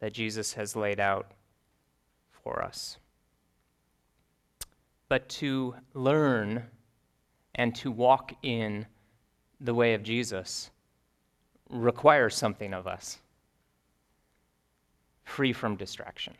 that 0.01 0.11
Jesus 0.11 0.53
has 0.53 0.75
laid 0.75 0.99
out 0.99 1.31
for 2.43 2.61
us 2.61 2.97
but 5.11 5.27
to 5.27 5.75
learn 5.93 6.63
and 7.55 7.75
to 7.75 7.91
walk 7.91 8.31
in 8.43 8.85
the 9.59 9.73
way 9.73 9.93
of 9.93 10.03
Jesus 10.03 10.71
requires 11.69 12.33
something 12.33 12.73
of 12.73 12.87
us 12.87 13.17
free 15.25 15.51
from 15.51 15.75
distraction. 15.75 16.33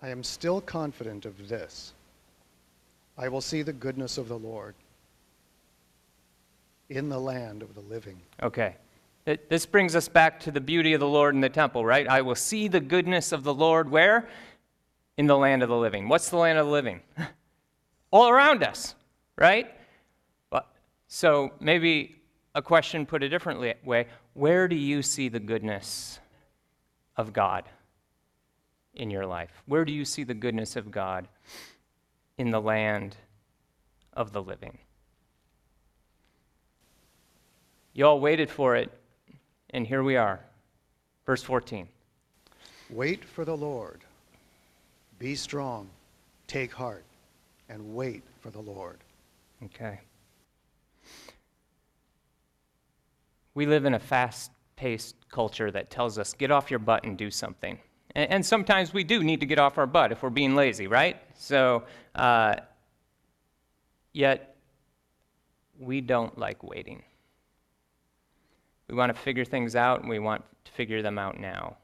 I 0.00 0.10
am 0.10 0.22
still 0.22 0.60
confident 0.60 1.26
of 1.26 1.48
this. 1.48 1.94
I 3.18 3.26
will 3.28 3.40
see 3.40 3.62
the 3.62 3.72
goodness 3.72 4.18
of 4.18 4.28
the 4.28 4.38
Lord 4.38 4.76
in 6.96 7.08
the 7.08 7.18
land 7.18 7.62
of 7.62 7.74
the 7.74 7.80
living. 7.80 8.20
Okay. 8.42 8.76
Th- 9.26 9.40
This 9.48 9.66
brings 9.66 9.96
us 9.96 10.08
back 10.08 10.40
to 10.40 10.50
the 10.50 10.60
beauty 10.60 10.92
of 10.92 11.00
the 11.00 11.08
Lord 11.08 11.34
in 11.34 11.40
the 11.40 11.48
temple, 11.48 11.84
right? 11.84 12.06
I 12.08 12.22
will 12.22 12.34
see 12.34 12.68
the 12.68 12.80
goodness 12.80 13.32
of 13.32 13.42
the 13.44 13.54
Lord 13.54 13.90
where? 13.90 14.28
in 15.16 15.26
the 15.26 15.36
land 15.36 15.62
of 15.62 15.68
the 15.68 15.76
living. 15.76 16.08
What's 16.08 16.28
the 16.28 16.36
land 16.36 16.58
of 16.58 16.66
the 16.66 16.72
living? 16.72 17.00
All 18.10 18.28
around 18.28 18.62
us, 18.62 18.94
right? 19.36 19.72
But, 20.50 20.68
so 21.06 21.52
maybe 21.60 22.16
a 22.54 22.62
question 22.62 23.06
put 23.06 23.22
a 23.22 23.28
different 23.28 23.60
way 23.84 24.06
where 24.34 24.66
do 24.66 24.76
you 24.76 25.02
see 25.02 25.28
the 25.28 25.40
goodness 25.40 26.18
of 27.16 27.32
God 27.32 27.64
in 28.94 29.10
your 29.10 29.26
life? 29.26 29.50
Where 29.66 29.84
do 29.84 29.92
you 29.92 30.04
see 30.04 30.24
the 30.24 30.34
goodness 30.34 30.74
of 30.74 30.90
God 30.90 31.28
in 32.38 32.50
the 32.50 32.60
land 32.60 33.16
of 34.12 34.32
the 34.32 34.42
living? 34.42 34.78
You 37.94 38.06
all 38.06 38.18
waited 38.18 38.50
for 38.50 38.74
it, 38.74 38.90
and 39.70 39.86
here 39.86 40.02
we 40.02 40.16
are. 40.16 40.40
Verse 41.26 41.44
14. 41.44 41.88
Wait 42.90 43.24
for 43.24 43.44
the 43.44 43.56
Lord. 43.56 44.00
Be 45.20 45.36
strong. 45.36 45.88
Take 46.48 46.72
heart 46.72 47.04
and 47.68 47.94
wait 47.94 48.22
for 48.40 48.50
the 48.50 48.60
Lord. 48.60 48.98
Okay. 49.64 50.00
We 53.54 53.66
live 53.66 53.84
in 53.84 53.94
a 53.94 54.00
fast 54.00 54.50
paced 54.74 55.14
culture 55.30 55.70
that 55.70 55.88
tells 55.88 56.18
us 56.18 56.34
get 56.34 56.50
off 56.50 56.70
your 56.70 56.80
butt 56.80 57.04
and 57.04 57.16
do 57.16 57.30
something. 57.30 57.78
And, 58.16 58.30
and, 58.30 58.46
sometimes 58.46 58.92
we 58.92 59.04
do 59.04 59.22
need 59.22 59.38
to 59.40 59.46
get 59.46 59.60
off 59.60 59.78
our 59.78 59.86
butt 59.86 60.10
if 60.10 60.22
we're 60.22 60.30
being 60.30 60.56
lazy, 60.56 60.88
right? 60.88 61.16
So, 61.36 61.84
uh, 62.16 62.56
yet, 64.12 64.56
we 65.78 66.00
don't 66.00 66.36
like 66.36 66.62
waiting. 66.64 67.02
We 68.88 68.94
want 68.94 69.14
to 69.14 69.20
figure 69.20 69.44
things 69.44 69.76
out 69.76 70.00
and 70.00 70.08
we 70.08 70.18
want 70.18 70.44
to 70.64 70.72
figure 70.72 71.02
them 71.02 71.18
out 71.18 71.38
now. 71.38 71.76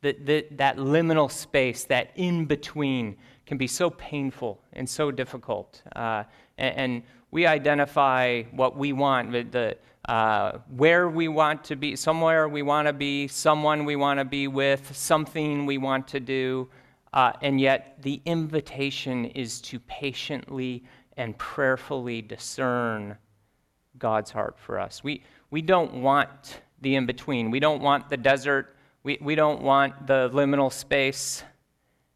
The, 0.00 0.12
the, 0.12 0.46
that 0.52 0.76
liminal 0.76 1.30
space, 1.30 1.84
that 1.84 2.12
in 2.14 2.44
between, 2.44 3.16
can 3.46 3.58
be 3.58 3.66
so 3.66 3.90
painful 3.90 4.60
and 4.72 4.88
so 4.88 5.10
difficult. 5.10 5.82
Uh, 5.94 6.24
and, 6.56 6.76
and, 6.76 7.02
we 7.30 7.46
identify 7.46 8.42
what 8.52 8.76
we 8.76 8.94
want, 8.94 9.52
the, 9.52 9.76
uh, 10.08 10.58
where 10.74 11.10
we 11.10 11.28
want 11.28 11.62
to 11.64 11.76
be, 11.76 11.94
somewhere 11.94 12.48
we 12.48 12.62
want 12.62 12.88
to 12.88 12.94
be, 12.94 13.28
someone 13.28 13.84
we 13.84 13.96
want 13.96 14.18
to 14.18 14.24
be 14.24 14.48
with, 14.48 14.96
something 14.96 15.66
we 15.66 15.76
want 15.76 16.08
to 16.08 16.20
do. 16.20 16.68
Uh, 17.12 17.32
and 17.42 17.60
yet, 17.60 17.98
the 18.02 18.20
invitation 18.24 19.26
is 19.26 19.60
to 19.60 19.78
patiently 19.80 20.84
and 21.18 21.36
prayerfully 21.36 22.22
discern 22.22 23.16
God's 23.98 24.30
heart 24.30 24.58
for 24.58 24.78
us. 24.78 25.04
We, 25.04 25.22
we 25.50 25.62
don't 25.62 25.94
want 26.02 26.60
the 26.80 26.94
in 26.94 27.06
between. 27.06 27.50
We 27.50 27.60
don't 27.60 27.82
want 27.82 28.08
the 28.08 28.16
desert. 28.16 28.76
We, 29.02 29.18
we 29.20 29.34
don't 29.34 29.62
want 29.62 30.06
the 30.06 30.30
liminal 30.32 30.72
space. 30.72 31.42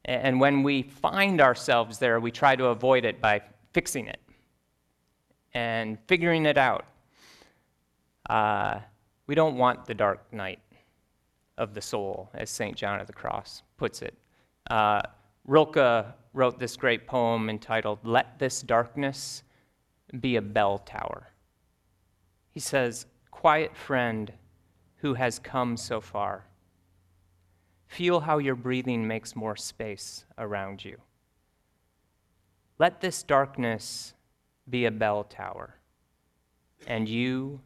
And 0.04 0.40
when 0.40 0.62
we 0.62 0.82
find 0.82 1.40
ourselves 1.40 1.98
there, 1.98 2.20
we 2.20 2.30
try 2.30 2.56
to 2.56 2.66
avoid 2.66 3.04
it 3.04 3.20
by 3.20 3.42
fixing 3.72 4.06
it 4.06 4.20
and 5.54 5.98
figuring 6.06 6.46
it 6.46 6.58
out. 6.58 6.86
Uh, 8.28 8.80
we 9.26 9.34
don't 9.34 9.56
want 9.56 9.86
the 9.86 9.94
dark 9.94 10.32
night 10.32 10.58
of 11.58 11.74
the 11.74 11.80
soul, 11.80 12.30
as 12.34 12.50
St. 12.50 12.76
John 12.76 13.00
of 13.00 13.06
the 13.06 13.12
Cross 13.12 13.62
puts 13.76 14.02
it. 14.02 14.14
Uh, 14.70 15.02
Rilke 15.46 16.06
wrote 16.32 16.58
this 16.58 16.76
great 16.76 17.06
poem 17.06 17.50
entitled, 17.50 17.98
Let 18.02 18.38
This 18.38 18.62
Darkness 18.62 19.42
Be 20.20 20.36
a 20.36 20.42
Bell 20.42 20.78
Tower. 20.78 21.28
He 22.50 22.60
says, 22.60 23.06
Quiet 23.42 23.76
friend 23.76 24.32
who 24.98 25.14
has 25.14 25.40
come 25.40 25.76
so 25.76 26.00
far, 26.00 26.44
feel 27.88 28.20
how 28.20 28.38
your 28.38 28.54
breathing 28.54 29.08
makes 29.08 29.34
more 29.34 29.56
space 29.56 30.24
around 30.38 30.84
you. 30.84 31.00
Let 32.78 33.00
this 33.00 33.24
darkness 33.24 34.14
be 34.70 34.84
a 34.84 34.92
bell 34.92 35.24
tower, 35.24 35.74
and 36.86 37.08
you 37.08 37.60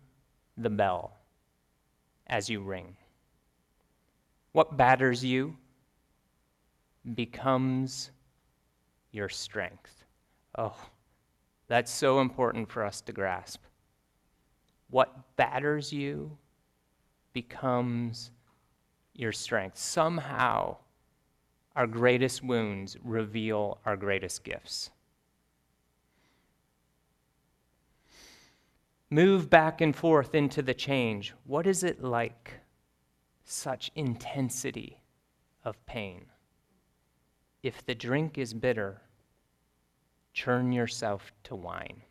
the 0.56 0.70
bell 0.70 1.18
as 2.26 2.48
you 2.48 2.62
ring. 2.62 2.96
What 4.52 4.78
batters 4.78 5.22
you 5.22 5.58
becomes 7.14 8.12
your 9.12 9.28
strength. 9.28 10.06
Oh, 10.56 10.88
that's 11.68 11.92
so 11.92 12.20
important 12.22 12.72
for 12.72 12.82
us 12.82 13.02
to 13.02 13.12
grasp. 13.12 13.60
What 14.90 15.36
batters 15.36 15.92
you 15.92 16.36
becomes 17.32 18.30
your 19.14 19.32
strength. 19.32 19.78
Somehow, 19.78 20.76
our 21.74 21.86
greatest 21.86 22.42
wounds 22.42 22.96
reveal 23.02 23.78
our 23.84 23.96
greatest 23.96 24.44
gifts. 24.44 24.90
move 29.10 29.48
back 29.48 29.80
and 29.80 29.94
forth 29.94 30.34
into 30.34 30.62
the 30.62 30.74
change. 30.74 31.32
What 31.44 31.66
is 31.66 31.82
it 31.82 32.02
like? 32.02 32.54
Such 33.44 33.90
intensity 33.94 35.00
of 35.64 35.84
pain. 35.86 36.26
If 37.62 37.84
the 37.86 37.94
drink 37.94 38.38
is 38.38 38.54
bitter, 38.54 39.02
churn 40.32 40.72
yourself 40.72 41.32
to 41.44 41.54
wine. 41.54 42.02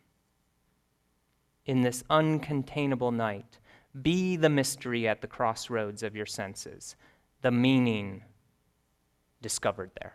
In 1.66 1.82
this 1.82 2.04
uncontainable 2.08 3.12
night, 3.12 3.58
be 4.00 4.36
the 4.36 4.48
mystery 4.48 5.08
at 5.08 5.20
the 5.20 5.26
crossroads 5.26 6.02
of 6.04 6.14
your 6.14 6.26
senses, 6.26 6.94
the 7.42 7.50
meaning 7.50 8.22
discovered 9.42 9.90
there. 10.00 10.14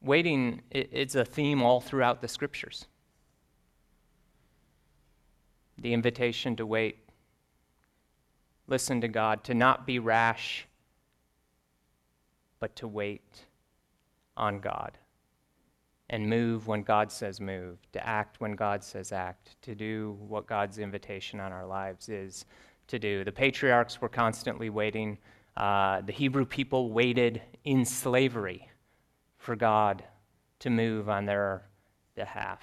Waiting 0.00 0.62
is 0.70 1.16
a 1.16 1.24
theme 1.24 1.60
all 1.60 1.80
throughout 1.80 2.22
the 2.22 2.28
scriptures. 2.28 2.86
The 5.76 5.92
invitation 5.92 6.56
to 6.56 6.66
wait, 6.66 6.98
listen 8.66 9.00
to 9.00 9.08
God, 9.08 9.44
to 9.44 9.54
not 9.54 9.86
be 9.86 9.98
rash, 9.98 10.66
but 12.60 12.76
to 12.76 12.86
wait 12.86 13.46
on 14.36 14.60
God 14.60 14.96
and 16.10 16.28
move 16.28 16.66
when 16.66 16.82
God 16.82 17.10
says 17.10 17.40
move, 17.40 17.78
to 17.92 18.04
act 18.06 18.40
when 18.40 18.52
God 18.52 18.82
says 18.82 19.12
act, 19.12 19.56
to 19.62 19.76
do 19.76 20.18
what 20.26 20.46
God's 20.46 20.78
invitation 20.78 21.38
on 21.38 21.52
our 21.52 21.64
lives 21.64 22.08
is 22.08 22.44
to 22.88 22.98
do. 22.98 23.22
The 23.24 23.32
patriarchs 23.32 24.00
were 24.00 24.08
constantly 24.08 24.70
waiting. 24.70 25.18
Uh, 25.56 26.00
the 26.00 26.12
Hebrew 26.12 26.44
people 26.44 26.90
waited 26.90 27.40
in 27.64 27.84
slavery 27.84 28.68
for 29.38 29.54
God 29.54 30.02
to 30.58 30.68
move 30.68 31.08
on 31.08 31.26
their 31.26 31.62
behalf. 32.16 32.60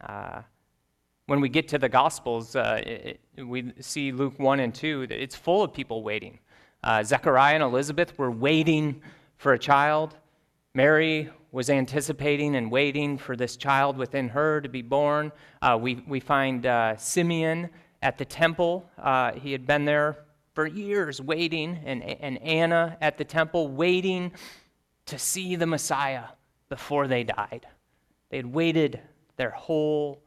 Uh, 0.00 0.40
when 1.26 1.42
we 1.42 1.50
get 1.50 1.68
to 1.68 1.78
the 1.78 1.90
Gospels, 1.90 2.56
uh, 2.56 2.80
it, 2.84 3.20
we 3.36 3.72
see 3.80 4.12
Luke 4.12 4.38
1 4.38 4.60
and 4.60 4.74
2, 4.74 5.08
it's 5.10 5.36
full 5.36 5.62
of 5.62 5.74
people 5.74 6.02
waiting. 6.02 6.38
Uh, 6.82 7.02
Zechariah 7.02 7.54
and 7.54 7.62
Elizabeth 7.62 8.18
were 8.18 8.30
waiting 8.30 9.02
for 9.36 9.52
a 9.52 9.58
child. 9.58 10.16
Mary 10.74 11.30
was 11.50 11.68
anticipating 11.68 12.56
and 12.56 12.70
waiting 12.70 13.18
for 13.18 13.36
this 13.36 13.56
child 13.56 13.96
within 13.96 14.28
her 14.28 14.60
to 14.60 14.68
be 14.68 14.80
born. 14.80 15.30
Uh, 15.60 15.78
we, 15.80 16.02
we 16.06 16.18
find 16.18 16.64
uh, 16.64 16.96
Simeon 16.96 17.68
at 18.00 18.16
the 18.16 18.24
temple. 18.24 18.88
Uh, 18.98 19.32
he 19.32 19.52
had 19.52 19.66
been 19.66 19.84
there 19.84 20.24
for 20.54 20.66
years 20.66 21.20
waiting, 21.20 21.78
and, 21.84 22.02
and 22.02 22.38
Anna 22.42 22.96
at 23.00 23.18
the 23.18 23.24
temple 23.24 23.68
waiting 23.68 24.32
to 25.06 25.18
see 25.18 25.56
the 25.56 25.66
Messiah 25.66 26.24
before 26.68 27.06
they 27.06 27.24
died. 27.24 27.66
They 28.30 28.38
had 28.38 28.46
waited 28.46 29.00
their 29.36 29.50
whole 29.50 30.22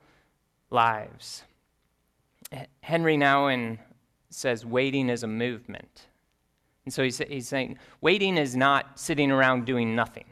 lives. 0.69 1.43
Henry 2.81 3.17
Nouwen 3.17 3.79
says 4.29 4.63
waiting 4.65 5.09
is 5.09 5.23
a 5.23 5.27
movement. 5.27 6.07
And 6.85 6.93
so 6.93 7.03
he's, 7.03 7.17
he's 7.17 7.47
saying 7.47 7.79
waiting 8.01 8.37
is 8.37 8.55
not 8.55 8.99
sitting 8.99 9.31
around 9.31 9.65
doing 9.65 9.95
nothing, 9.95 10.25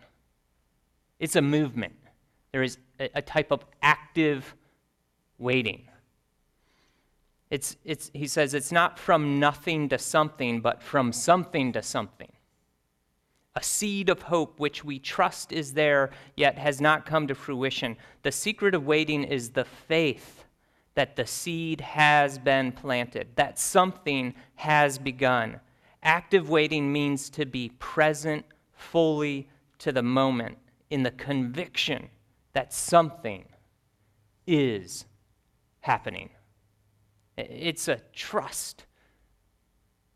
it's 1.23 1.37
a 1.37 1.41
movement. 1.41 1.95
There 2.51 2.63
is 2.63 2.77
a, 2.99 3.09
a 3.15 3.21
type 3.21 3.51
of 3.51 3.65
active 3.81 4.55
waiting. 5.37 5.87
It's, 7.49 7.77
it's, 7.85 8.11
he 8.13 8.27
says 8.27 8.53
it's 8.53 8.73
not 8.73 8.99
from 8.99 9.39
nothing 9.39 9.87
to 9.89 9.97
something, 9.97 10.59
but 10.59 10.83
from 10.83 11.13
something 11.13 11.71
to 11.73 11.81
something 11.81 12.29
a 13.55 13.63
seed 13.63 14.09
of 14.09 14.23
hope 14.23 14.59
which 14.59 14.83
we 14.83 14.97
trust 14.97 15.51
is 15.51 15.73
there, 15.73 16.09
yet 16.35 16.57
has 16.57 16.81
not 16.81 17.05
come 17.05 17.27
to 17.27 17.35
fruition. 17.35 17.95
The 18.23 18.31
secret 18.31 18.73
of 18.73 18.87
waiting 18.87 19.23
is 19.23 19.51
the 19.51 19.65
faith 19.65 20.45
that 20.95 21.15
the 21.15 21.27
seed 21.27 21.79
has 21.79 22.39
been 22.39 22.71
planted, 22.71 23.27
that 23.35 23.59
something 23.59 24.33
has 24.55 24.97
begun. 24.97 25.59
Active 26.01 26.49
waiting 26.49 26.91
means 26.91 27.29
to 27.29 27.45
be 27.45 27.69
present 27.77 28.43
fully 28.73 29.47
to 29.77 29.91
the 29.91 30.01
moment 30.01 30.57
in 30.93 31.01
the 31.01 31.09
conviction 31.09 32.07
that 32.53 32.71
something 32.71 33.45
is 34.45 35.05
happening. 35.79 36.29
It's 37.35 37.87
a 37.87 37.99
trust 38.13 38.85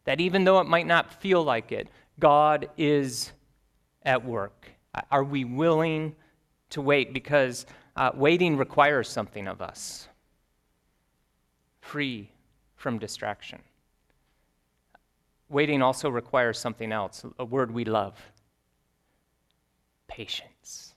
that 0.04 0.22
even 0.22 0.44
though 0.44 0.60
it 0.60 0.68
might 0.68 0.86
not 0.86 1.20
feel 1.20 1.42
like 1.42 1.72
it, 1.72 1.88
God 2.20 2.70
is 2.78 3.32
at 4.04 4.24
work? 4.24 4.70
Are 5.10 5.24
we 5.24 5.46
willing 5.46 6.16
to 6.70 6.82
wait? 6.84 7.12
Because 7.12 7.66
uh, 7.96 8.12
waiting 8.14 8.56
requires 8.56 9.10
something 9.10 9.48
of 9.48 9.64
us 9.64 10.08
free 11.82 12.30
from 12.76 13.00
distraction. 13.00 13.64
Waiting 15.50 15.82
also 15.82 16.08
requires 16.08 16.60
something 16.60 16.92
else, 16.92 17.26
a 17.40 17.46
word 17.46 17.72
we 17.72 17.84
love 17.84 18.14
patience. 20.08 20.94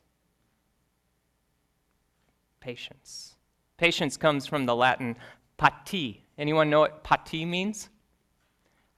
Patience. 2.61 3.37
Patience 3.77 4.17
comes 4.17 4.47
from 4.47 4.67
the 4.67 4.77
Latin 4.77 5.17
pati. 5.57 6.25
Anyone 6.39 6.71
know 6.71 6.81
what 6.81 7.03
pati 7.03 7.45
means? 7.45 7.89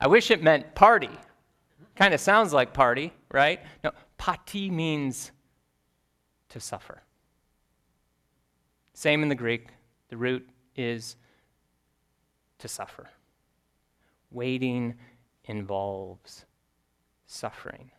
I 0.00 0.08
wish 0.08 0.30
it 0.30 0.42
meant 0.42 0.74
party. 0.74 1.10
Kind 1.94 2.14
of 2.14 2.20
sounds 2.20 2.52
like 2.52 2.72
party, 2.72 3.12
right? 3.30 3.60
No, 3.84 3.92
pati 4.18 4.70
means 4.70 5.30
to 6.48 6.60
suffer. 6.60 7.02
Same 8.94 9.22
in 9.22 9.28
the 9.28 9.34
Greek. 9.34 9.68
The 10.08 10.16
root 10.16 10.48
is 10.76 11.16
to 12.58 12.68
suffer. 12.68 13.08
Waiting 14.30 14.94
involves 15.44 16.44
suffering. 17.26 17.90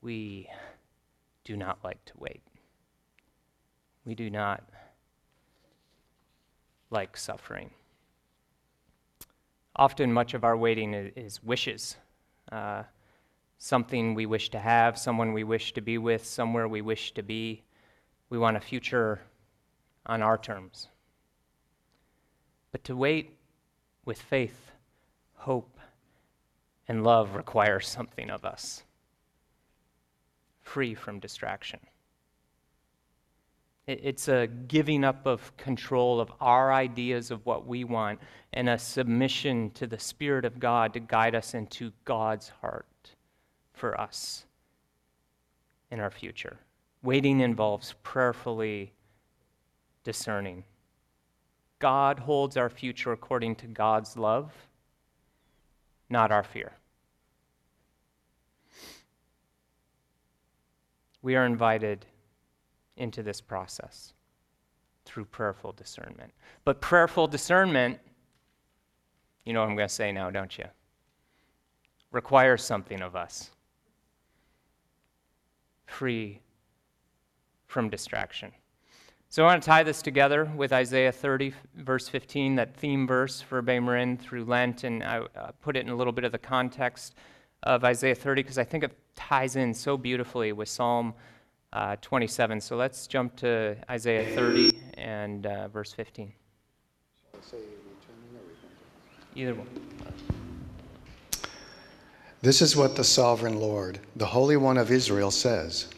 We 0.00 0.48
do 1.44 1.56
not 1.56 1.78
like 1.82 2.04
to 2.06 2.12
wait. 2.16 2.42
We 4.04 4.14
do 4.14 4.30
not 4.30 4.62
like 6.90 7.16
suffering. 7.16 7.70
Often, 9.76 10.12
much 10.12 10.34
of 10.34 10.44
our 10.44 10.56
waiting 10.56 10.94
is, 10.94 11.42
wishes. 11.42 11.96
Uh, 12.50 12.82
something 13.58 14.14
we 14.14 14.26
wish 14.26 14.50
to 14.50 14.58
have, 14.58 14.98
someone 14.98 15.32
we 15.32 15.44
wish 15.44 15.72
to 15.74 15.80
be 15.80 15.98
with, 15.98 16.24
somewhere 16.24 16.66
we 16.66 16.80
wish 16.80 17.12
to 17.12 17.22
be. 17.22 17.62
We 18.30 18.38
want 18.38 18.56
a 18.56 18.60
future 18.60 19.20
on 20.06 20.22
our 20.22 20.38
terms. 20.38 20.88
But 22.72 22.84
to 22.84 22.96
wait 22.96 23.36
with 24.04 24.20
faith, 24.20 24.72
hope, 25.34 25.78
and 26.86 27.04
love 27.04 27.34
requires 27.34 27.86
something 27.86 28.30
of 28.30 28.44
us, 28.44 28.82
free 30.68 30.94
from 30.94 31.18
distraction. 31.18 31.80
It's 33.86 34.28
a 34.28 34.46
giving 34.46 35.02
up 35.02 35.24
of 35.24 35.56
control 35.56 36.20
of 36.20 36.30
our 36.42 36.72
ideas 36.74 37.30
of 37.30 37.46
what 37.46 37.66
we 37.66 37.84
want 37.84 38.20
and 38.52 38.68
a 38.68 38.78
submission 38.78 39.70
to 39.70 39.86
the 39.86 39.98
Spirit 39.98 40.44
of 40.44 40.60
God 40.60 40.92
to 40.92 41.00
guide 41.00 41.34
us 41.34 41.54
into 41.54 41.92
God's 42.04 42.50
heart 42.60 42.84
for 43.72 43.98
us 43.98 44.44
in 45.90 46.00
our 46.00 46.10
future. 46.10 46.58
Waiting 47.02 47.40
involves 47.40 47.94
prayerfully 48.02 48.92
discerning. 50.04 50.64
God 51.78 52.18
holds 52.18 52.58
our 52.58 52.68
future 52.68 53.12
according 53.12 53.54
to 53.56 53.66
God's 53.66 54.18
love, 54.18 54.52
not 56.10 56.30
our 56.30 56.42
fear. 56.42 56.72
We 61.22 61.36
are 61.36 61.46
invited 61.46 62.06
into 62.96 63.22
this 63.22 63.40
process 63.40 64.12
through 65.04 65.24
prayerful 65.24 65.72
discernment. 65.72 66.32
But 66.64 66.80
prayerful 66.80 67.28
discernment, 67.28 67.98
you 69.44 69.52
know 69.52 69.60
what 69.60 69.70
I'm 69.70 69.76
going 69.76 69.88
to 69.88 69.94
say 69.94 70.12
now, 70.12 70.30
don't 70.30 70.56
you? 70.58 70.66
Requires 72.12 72.62
something 72.62 73.00
of 73.00 73.16
us. 73.16 73.50
Free 75.86 76.40
from 77.66 77.88
distraction. 77.88 78.52
So 79.30 79.42
I 79.44 79.46
want 79.46 79.62
to 79.62 79.66
tie 79.66 79.82
this 79.82 80.00
together 80.00 80.50
with 80.56 80.72
Isaiah 80.72 81.12
30, 81.12 81.52
verse 81.76 82.08
15, 82.08 82.56
that 82.56 82.74
theme 82.74 83.06
verse 83.06 83.42
for 83.42 83.62
baimarin 83.62 84.18
through 84.18 84.44
Lent, 84.44 84.84
and 84.84 85.02
I 85.04 85.18
uh, 85.18 85.52
put 85.60 85.76
it 85.76 85.80
in 85.80 85.90
a 85.90 85.94
little 85.94 86.14
bit 86.14 86.24
of 86.24 86.32
the 86.32 86.38
context 86.38 87.14
of 87.62 87.84
Isaiah 87.84 88.14
30 88.14 88.42
because 88.42 88.56
I 88.56 88.64
think 88.64 88.84
it 88.84 88.96
ties 89.18 89.56
in 89.56 89.74
so 89.74 89.96
beautifully 89.96 90.52
with 90.52 90.68
Psalm 90.68 91.12
uh, 91.72 91.96
27. 92.00 92.60
So 92.60 92.76
let's 92.76 93.08
jump 93.08 93.34
to 93.36 93.76
Isaiah 93.90 94.32
30 94.34 94.70
and 94.94 95.44
uh, 95.44 95.66
verse 95.68 95.92
15. 95.92 96.32
Either 99.34 99.54
one. 99.54 99.66
This 102.40 102.62
is 102.62 102.76
what 102.76 102.94
the 102.94 103.02
sovereign 103.02 103.58
Lord, 103.58 103.98
the 104.14 104.26
Holy 104.26 104.56
One 104.56 104.78
of 104.78 104.92
Israel, 104.92 105.32
says 105.32 105.88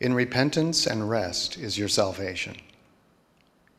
In 0.00 0.12
repentance 0.12 0.86
and 0.86 1.08
rest 1.08 1.56
is 1.56 1.78
your 1.78 1.88
salvation, 1.88 2.56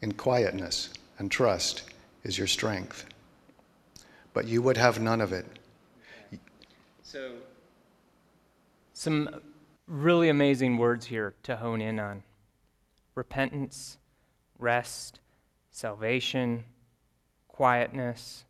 in 0.02 0.14
quietness 0.14 0.90
and 1.20 1.30
trust 1.30 1.84
is 2.24 2.40
your 2.40 2.48
strength. 2.48 3.06
But 4.34 4.48
you 4.48 4.64
would 4.64 4.78
have 4.78 5.00
none 5.00 5.22
of 5.22 5.32
it. 5.32 5.46
So, 7.04 7.34
some 9.02 9.42
really 9.88 10.30
amazing 10.30 10.78
words 10.78 11.08
here 11.08 11.34
to 11.42 11.56
hone 11.56 11.82
in 11.82 12.00
on 12.00 12.22
repentance, 13.16 13.98
rest, 14.60 15.20
salvation, 15.72 16.64
quietness, 17.48 18.46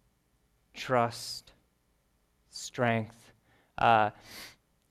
trust, 0.74 1.54
strength. 2.50 3.32
Uh, 3.78 4.10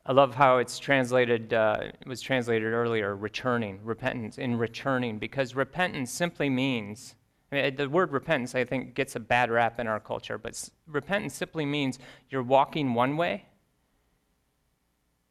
I 0.06 0.12
love 0.12 0.34
how 0.34 0.56
it's 0.56 0.78
translated, 0.78 1.52
uh, 1.52 1.80
it 1.82 2.08
was 2.08 2.22
translated 2.22 2.72
earlier, 2.72 3.14
returning, 3.14 3.80
repentance, 3.84 4.38
in 4.38 4.56
returning, 4.56 5.18
because 5.18 5.54
repentance 5.54 6.10
simply 6.10 6.48
means, 6.48 7.16
I 7.52 7.56
mean, 7.56 7.76
the 7.76 7.86
word 7.86 8.12
repentance, 8.12 8.54
I 8.54 8.64
think, 8.64 8.94
gets 8.94 9.14
a 9.14 9.20
bad 9.20 9.50
rap 9.50 9.78
in 9.78 9.86
our 9.86 10.00
culture, 10.00 10.38
but 10.38 10.70
repentance 10.86 11.34
simply 11.34 11.66
means 11.66 11.98
you're 12.30 12.42
walking 12.42 12.94
one 12.94 13.18
way 13.18 13.44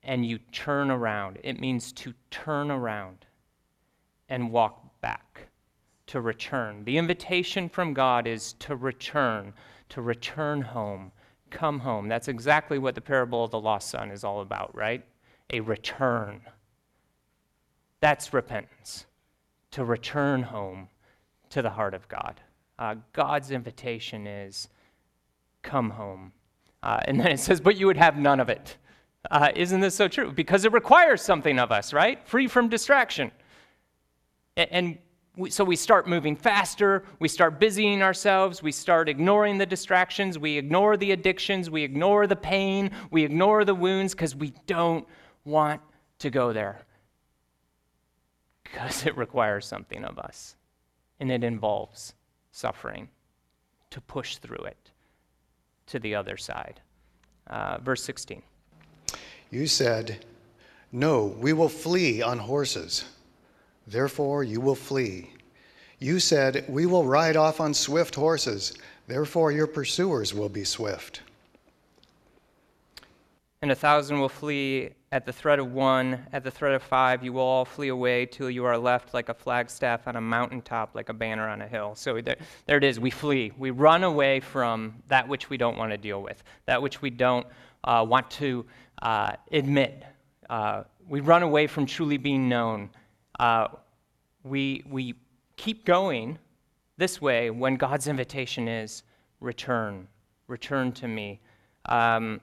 and 0.04 0.26
you 0.26 0.40
turn 0.52 0.90
around. 0.92 1.40
It 1.44 1.60
means 1.60 1.92
to 1.94 2.14
turn 2.32 2.72
around 2.72 3.26
and 4.30 4.52
walk 4.52 5.02
back, 5.02 5.48
to 6.08 6.22
return. 6.22 6.84
The 6.84 6.98
invitation 6.98 7.70
from 7.70 7.94
God 7.94 8.28
is 8.28 8.54
to 8.54 8.76
return, 8.76 9.54
to 9.90 10.02
return 10.02 10.62
home, 10.62 11.12
come 11.50 11.80
home. 11.80 12.08
That's 12.08 12.28
exactly 12.28 12.78
what 12.78 12.96
the 12.96 13.02
parable 13.02 13.44
of 13.44 13.52
the 13.52 13.60
lost 13.60 13.90
son 13.90 14.12
is 14.12 14.24
all 14.24 14.42
about, 14.42 14.76
right? 14.76 15.04
A 15.52 15.60
return. 15.60 16.42
That's 18.02 18.34
repentance, 18.34 19.06
to 19.72 19.84
return 19.84 20.44
home 20.44 20.90
to 21.50 21.62
the 21.62 21.72
heart 21.72 21.94
of 21.94 22.08
God. 22.08 22.40
Uh, 22.78 22.96
God's 23.14 23.52
invitation 23.52 24.26
is 24.26 24.70
come 25.64 25.90
home. 25.90 26.32
Uh, 26.82 27.02
and 27.06 27.20
then 27.20 27.28
it 27.28 27.40
says, 27.40 27.60
but 27.60 27.78
you 27.78 27.88
would 27.88 27.98
have 27.98 28.18
none 28.18 28.40
of 28.40 28.48
it. 28.48 28.78
Uh, 29.32 29.52
isn't 29.56 29.80
this 29.80 29.96
so 29.96 30.08
true? 30.08 30.32
Because 30.32 30.65
it 30.65 30.74
requires 30.74 31.22
something 31.22 31.60
of 31.60 31.72
us, 31.72 31.94
right? 31.94 32.26
Free 32.28 32.48
from 32.48 32.68
distraction. 32.68 33.32
And 34.58 34.98
we, 35.38 35.50
so 35.50 35.63
we 35.63 35.76
start 35.76 36.08
moving 36.08 36.36
faster, 36.36 37.06
we 37.20 37.28
start 37.28 37.60
busying 37.60 38.02
ourselves, 38.02 38.62
we 38.62 38.72
start 38.72 39.08
ignoring 39.08 39.58
the 39.58 39.65
distractions, 39.65 40.38
we 40.38 40.58
ignore 40.58 40.98
the 40.98 41.12
addictions, 41.12 41.70
we 41.70 41.84
ignore 41.84 42.28
the 42.28 42.36
pain, 42.36 42.92
we 43.12 43.24
ignore 43.24 43.63
the 43.63 43.76
wounds 43.76 44.13
because 44.13 44.36
we 44.36 44.54
don't 44.68 45.08
want 45.46 45.82
to 46.20 46.30
go 46.30 46.52
there. 46.52 46.82
Because 48.63 49.06
it 49.06 49.15
requires 49.18 49.65
something 49.65 50.04
of 50.04 50.20
us, 50.20 50.56
and 51.20 51.32
it 51.32 51.44
involves 51.44 52.13
suffering 52.52 53.10
to 53.92 54.02
push 54.02 54.38
through 54.38 54.63
it 54.65 54.92
to 55.88 56.00
the 56.00 56.15
other 56.15 56.38
side. 56.38 56.82
Uh, 57.48 57.78
verse 57.80 58.03
16. 58.03 58.43
You 59.52 59.68
said, 59.68 60.26
No, 60.91 61.26
we 61.26 61.54
will 61.54 61.70
flee 61.70 62.22
on 62.22 62.38
horses. 62.38 63.06
Therefore, 63.88 64.43
you 64.43 64.62
will 64.62 64.76
flee. 64.76 65.32
You 66.00 66.20
said, 66.20 66.66
We 66.68 66.86
will 66.86 67.06
ride 67.06 67.36
off 67.36 67.60
on 67.60 67.74
swift 67.74 68.16
horses. 68.16 68.74
Therefore, 69.08 69.52
your 69.52 69.68
pursuers 69.68 70.34
will 70.34 70.50
be 70.50 70.64
swift. 70.64 71.22
And 73.62 73.72
a 73.72 73.76
thousand 73.76 74.20
will 74.20 74.30
flee 74.30 74.91
at 75.12 75.26
the 75.26 75.34
threat 75.34 75.60
of 75.60 75.74
one, 75.74 76.26
at 76.32 76.43
the 76.43 76.52
threat 76.52 76.74
of 76.74 76.84
five, 76.84 77.24
you 77.24 77.34
will 77.34 77.41
all 77.41 77.66
flee 77.66 77.88
away 77.88 78.26
till 78.26 78.50
you 78.50 78.64
are 78.64 78.78
left 78.78 79.14
like 79.14 79.30
a 79.30 79.34
flagstaff 79.34 80.08
on 80.08 80.16
a 80.16 80.22
mountaintop, 80.22 80.93
like 80.93 81.10
a 81.10 81.14
banner 81.14 81.50
on 81.50 81.62
a 81.62 81.68
hill. 81.68 81.95
So 81.95 82.22
there, 82.22 82.38
there 82.68 82.78
it 82.78 82.84
is. 82.84 83.00
We 83.00 83.10
flee. 83.10 83.52
We 83.58 83.72
run 83.72 84.04
away 84.04 84.39
from 84.39 84.93
that 85.08 85.28
which 85.28 85.50
we 85.50 85.58
don't 85.58 85.78
want 85.78 85.91
to 85.91 85.97
deal 85.97 86.22
with, 86.22 86.43
that 86.68 86.82
which 86.82 87.02
we 87.02 87.10
don't 87.10 87.45
uh, 87.84 88.06
want 88.08 88.30
to 88.32 88.66
uh, 89.02 89.34
admit. 89.52 90.04
Uh, 90.50 90.84
we 91.08 91.22
run 91.22 91.43
away 91.43 91.68
from 91.68 91.86
truly 91.86 92.18
being 92.18 92.50
known. 92.50 92.89
Uh, 93.39 93.68
we, 94.43 94.84
we 94.89 95.16
keep 95.58 95.86
going 95.86 96.38
this 96.97 97.22
way 97.22 97.50
when 97.50 97.76
God's 97.76 98.08
invitation 98.08 98.68
is 98.68 99.04
return, 99.39 100.08
return 100.47 100.91
to 100.93 101.08
me. 101.08 101.39
Um, 101.86 102.41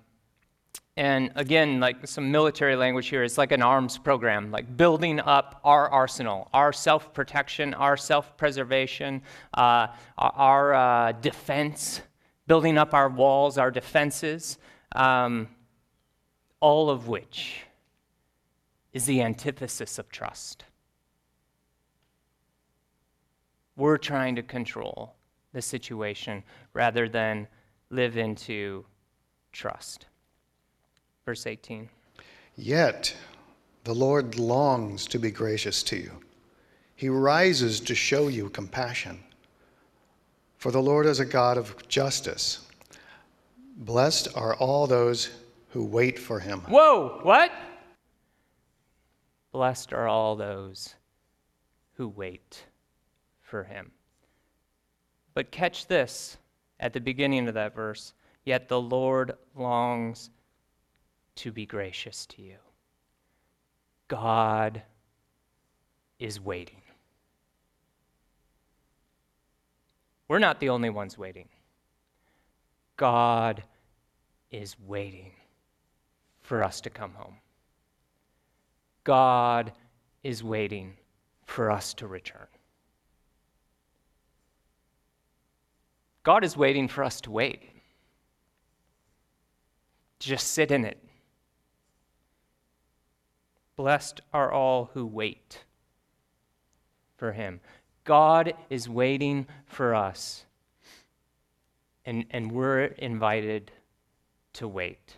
and 0.99 1.31
again, 1.35 1.79
like 1.79 2.07
some 2.07 2.33
military 2.33 2.75
language 2.75 3.09
here, 3.09 3.23
it's 3.23 3.37
like 3.37 3.53
an 3.53 3.61
arms 3.61 3.99
program, 3.99 4.51
like 4.51 4.79
building 4.79 5.21
up 5.21 5.61
our 5.63 5.91
arsenal, 5.91 6.49
our 6.55 6.73
self 6.73 7.13
protection, 7.13 7.75
our 7.75 7.99
self 7.99 8.35
preservation, 8.39 9.21
uh, 9.55 9.89
our 10.17 10.75
uh, 10.75 11.13
defense, 11.13 12.01
building 12.47 12.79
up 12.79 12.95
our 12.95 13.11
walls, 13.11 13.59
our 13.59 13.71
defenses, 13.71 14.57
um, 14.95 15.49
all 16.61 16.91
of 16.91 17.09
which 17.09 17.63
is 18.93 19.05
the 19.05 19.23
antithesis 19.23 19.99
of 19.99 20.09
trust. 20.09 20.65
We're 23.77 23.99
trying 23.99 24.37
to 24.37 24.43
control 24.43 25.15
the 25.53 25.61
situation 25.61 26.43
rather 26.73 27.09
than 27.09 27.47
live 27.91 28.17
into 28.17 28.85
trust. 29.53 30.07
Verse 31.25 31.47
18. 31.47 31.89
Yet 32.57 33.15
the 33.85 33.95
Lord 33.95 34.39
longs 34.39 35.07
to 35.09 35.19
be 35.19 35.31
gracious 35.31 35.83
to 35.85 35.97
you. 35.97 36.13
He 36.95 37.11
rises 37.11 37.81
to 37.81 37.95
show 37.95 38.29
you 38.29 38.49
compassion. 38.49 39.21
For 40.57 40.73
the 40.73 40.81
Lord 40.81 41.05
is 41.05 41.21
a 41.21 41.27
God 41.27 41.59
of 41.59 41.87
justice. 41.87 42.67
Blessed 43.77 44.29
are 44.35 44.55
all 44.55 44.87
those 44.87 45.31
who 45.77 45.85
wait 45.85 46.19
for 46.19 46.41
him. 46.41 46.61
Whoa, 46.61 47.21
what? 47.23 47.53
Blessed 49.53 49.93
are 49.93 50.09
all 50.09 50.35
those 50.35 50.95
who 51.97 52.09
wait 52.09 52.65
for 53.43 53.63
him. 53.63 53.91
But 55.35 55.51
catch 55.51 55.87
this 55.87 56.39
at 56.81 56.95
the 56.95 57.01
beginning 57.01 57.47
of 57.47 57.53
that 57.53 57.75
verse. 57.75 58.15
Yet 58.47 58.71
the 58.71 58.81
Lord 58.81 59.35
longs 59.55 60.31
to 61.37 61.53
be 61.53 61.67
gracious 61.67 62.25
to 62.25 62.41
you. 62.41 62.57
God 64.09 64.81
is 66.19 66.41
waiting. 66.41 66.81
We're 70.27 70.39
not 70.39 70.59
the 70.59 70.71
only 70.71 70.89
ones 70.89 71.19
waiting. 71.19 71.51
God 72.97 73.63
is 74.51 74.75
waiting 74.81 75.33
for 76.47 76.63
us 76.63 76.81
to 76.81 76.91
come 76.91 77.13
home. 77.15 77.35
God 79.03 79.73
is 80.23 80.45
waiting 80.45 80.97
for 81.45 81.73
us 81.73 81.93
to 81.95 82.07
return. 82.07 82.47
God 86.23 86.45
is 86.45 86.57
waiting 86.57 86.87
for 86.87 87.03
us 87.03 87.21
to 87.23 87.33
wait. 87.33 87.63
Just 90.21 90.53
sit 90.53 90.71
in 90.71 90.85
it. 90.85 90.99
Blessed 93.75 94.21
are 94.33 94.53
all 94.53 94.91
who 94.95 95.05
wait 95.05 95.65
for 97.17 97.33
him. 97.33 97.61
God 98.05 98.55
is 98.71 98.89
waiting 98.89 99.49
for 99.67 99.97
us, 99.97 100.45
and, 102.05 102.25
and 102.31 102.53
we're 102.53 102.85
invited 102.85 103.73
to 104.55 104.69
wait. 104.69 105.17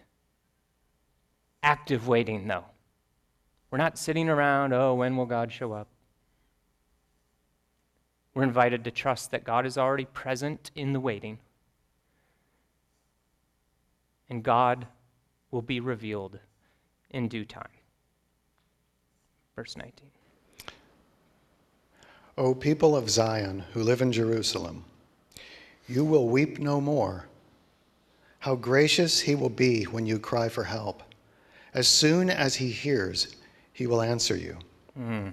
Active 1.69 2.09
waiting, 2.09 2.49
though. 2.49 2.65
We're 3.71 3.77
not 3.77 3.99
sitting 3.99 4.31
around, 4.31 4.73
oh, 4.73 4.95
when 4.95 5.19
will 5.19 5.27
God 5.27 5.53
show 5.53 5.75
up? 5.75 5.87
We're 8.33 8.45
invited 8.45 8.85
to 8.85 8.91
trust 8.91 9.33
that 9.33 9.45
God 9.45 9.67
is 9.67 9.77
already 9.77 10.07
present 10.07 10.71
in 10.75 10.95
the 10.95 10.99
waiting, 10.99 11.39
and 14.31 14.43
God 14.43 14.87
will 15.51 15.61
be 15.61 15.79
revealed 15.79 16.39
in 17.11 17.29
due 17.29 17.45
time. 17.45 17.69
Verse 19.55 19.77
19. 19.77 20.09
O 22.39 22.55
people 22.55 22.97
of 22.97 23.11
Zion 23.11 23.63
who 23.75 23.83
live 23.83 24.01
in 24.01 24.11
Jerusalem, 24.11 24.87
you 25.87 26.03
will 26.03 26.31
weep 26.31 26.61
no 26.61 26.81
more. 26.81 27.27
How 28.39 28.55
gracious 28.55 29.21
he 29.21 29.35
will 29.35 29.51
be 29.51 29.85
when 29.85 30.07
you 30.07 30.19
cry 30.19 30.49
for 30.49 30.65
help. 30.65 31.03
As 31.79 31.87
soon 31.87 32.29
as 32.29 32.57
he 32.57 32.73
hears, 32.73 33.37
he 33.73 33.87
will 33.87 34.03
answer 34.03 34.37
you. 34.37 34.59
Mm. 34.99 35.33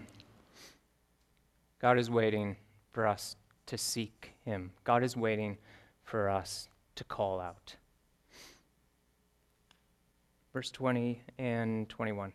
God 1.82 1.98
is 1.98 2.08
waiting 2.08 2.56
for 2.92 3.08
us 3.08 3.36
to 3.66 3.80
seek 3.80 4.30
him. 4.46 4.70
God 4.84 5.02
is 5.02 5.18
waiting 5.18 5.58
for 6.04 6.30
us 6.30 6.68
to 6.98 7.04
call 7.06 7.42
out. 7.42 7.76
Verse 10.54 10.70
20 10.70 11.20
and 11.40 11.90
21. 11.90 12.32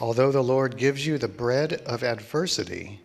Although 0.00 0.30
the 0.30 0.44
Lord 0.44 0.76
gives 0.76 1.06
you 1.06 1.16
the 1.16 1.26
bread 1.26 1.80
of 1.86 2.04
adversity 2.04 3.00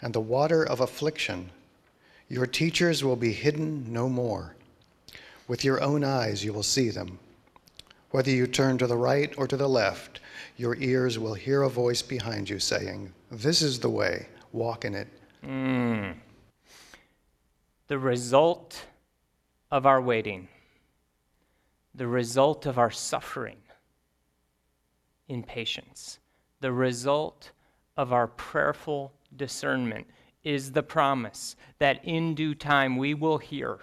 and 0.00 0.14
the 0.14 0.20
water 0.20 0.64
of 0.64 0.80
affliction, 0.80 1.50
your 2.30 2.46
teachers 2.46 3.04
will 3.04 3.14
be 3.14 3.34
hidden 3.34 3.92
no 3.92 4.08
more. 4.08 4.54
With 5.48 5.66
your 5.66 5.82
own 5.82 6.02
eyes 6.02 6.42
you 6.42 6.54
will 6.54 6.62
see 6.62 6.88
them. 6.88 7.18
Whether 8.10 8.30
you 8.30 8.46
turn 8.48 8.76
to 8.78 8.88
the 8.88 8.96
right 8.96 9.32
or 9.38 9.46
to 9.46 9.56
the 9.56 9.68
left, 9.68 10.20
your 10.56 10.74
ears 10.76 11.18
will 11.18 11.34
hear 11.34 11.62
a 11.62 11.70
voice 11.70 12.02
behind 12.02 12.50
you 12.50 12.58
saying, 12.58 13.12
This 13.30 13.62
is 13.62 13.78
the 13.78 13.88
way, 13.88 14.26
walk 14.52 14.84
in 14.84 14.94
it. 14.96 15.08
Mm. 15.44 16.14
The 17.86 17.98
result 17.98 18.84
of 19.70 19.86
our 19.86 20.00
waiting, 20.00 20.48
the 21.94 22.08
result 22.08 22.66
of 22.66 22.78
our 22.78 22.90
suffering 22.90 23.58
in 25.28 25.44
patience, 25.44 26.18
the 26.60 26.72
result 26.72 27.52
of 27.96 28.12
our 28.12 28.26
prayerful 28.26 29.12
discernment 29.36 30.06
is 30.42 30.72
the 30.72 30.82
promise 30.82 31.54
that 31.78 32.04
in 32.04 32.34
due 32.34 32.56
time 32.56 32.96
we 32.96 33.14
will 33.14 33.38
hear, 33.38 33.78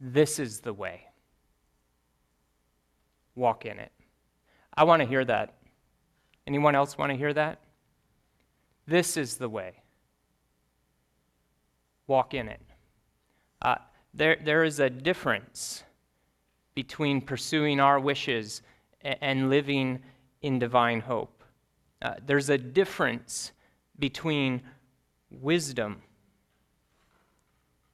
This 0.00 0.38
is 0.38 0.60
the 0.60 0.72
way. 0.72 1.06
Walk 3.34 3.66
in 3.66 3.78
it. 3.78 3.92
I 4.74 4.84
want 4.84 5.00
to 5.00 5.08
hear 5.08 5.24
that. 5.24 5.54
Anyone 6.46 6.74
else 6.74 6.98
want 6.98 7.10
to 7.10 7.16
hear 7.16 7.32
that? 7.32 7.60
This 8.86 9.16
is 9.16 9.36
the 9.36 9.48
way. 9.48 9.74
Walk 12.06 12.34
in 12.34 12.48
it. 12.48 12.60
Uh, 13.60 13.76
there, 14.12 14.36
there 14.42 14.64
is 14.64 14.80
a 14.80 14.90
difference 14.90 15.84
between 16.74 17.20
pursuing 17.20 17.80
our 17.80 18.00
wishes 18.00 18.62
and, 19.02 19.50
living 19.50 20.00
in 20.42 20.58
divine 20.58 21.00
hope. 21.00 21.42
Uh, 22.00 22.14
there's 22.26 22.50
a 22.50 22.58
difference 22.58 23.52
between 23.98 24.62
wisdom 25.30 26.02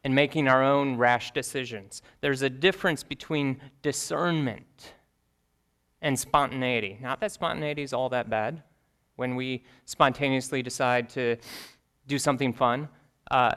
and 0.05 0.15
making 0.15 0.49
our 0.49 0.63
own 0.63 0.97
rash 0.97 1.33
decisions. 1.33 2.03
There's 2.21 2.43
a 2.43 2.51
difference 2.51 3.03
between 3.03 3.61
discernment 3.83 4.95
and 6.03 6.19
spontaneity. 6.19 6.99
Not 7.01 7.21
that 7.21 7.33
spontaneity 7.33 7.83
is 7.83 7.93
all 7.93 8.09
that 8.11 8.31
bad. 8.31 8.63
When 9.17 9.35
we 9.35 9.65
spontaneously 9.85 10.63
decide 10.63 11.09
to 11.11 11.37
do 12.07 12.19
something 12.19 12.53
fun, 12.53 12.89
uh, 13.31 13.53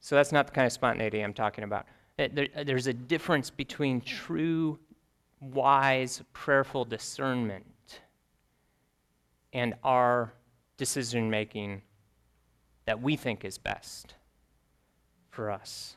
so 0.00 0.16
that's 0.16 0.32
not 0.32 0.46
the 0.46 0.52
kind 0.52 0.66
of 0.66 0.72
spontaneity 0.72 1.20
I'm 1.20 1.34
talking 1.34 1.64
about. 1.64 1.86
There, 2.16 2.48
there's 2.64 2.88
a 2.88 2.92
difference 2.92 3.48
between 3.48 4.00
true, 4.00 4.78
wise, 5.40 6.22
prayerful 6.32 6.84
discernment 6.84 7.64
and 9.52 9.74
our 9.84 10.32
decision 10.76 11.30
making 11.30 11.82
that 12.86 13.00
we 13.00 13.16
think 13.16 13.44
is 13.44 13.58
best 13.58 14.14
for 15.30 15.50
us. 15.50 15.96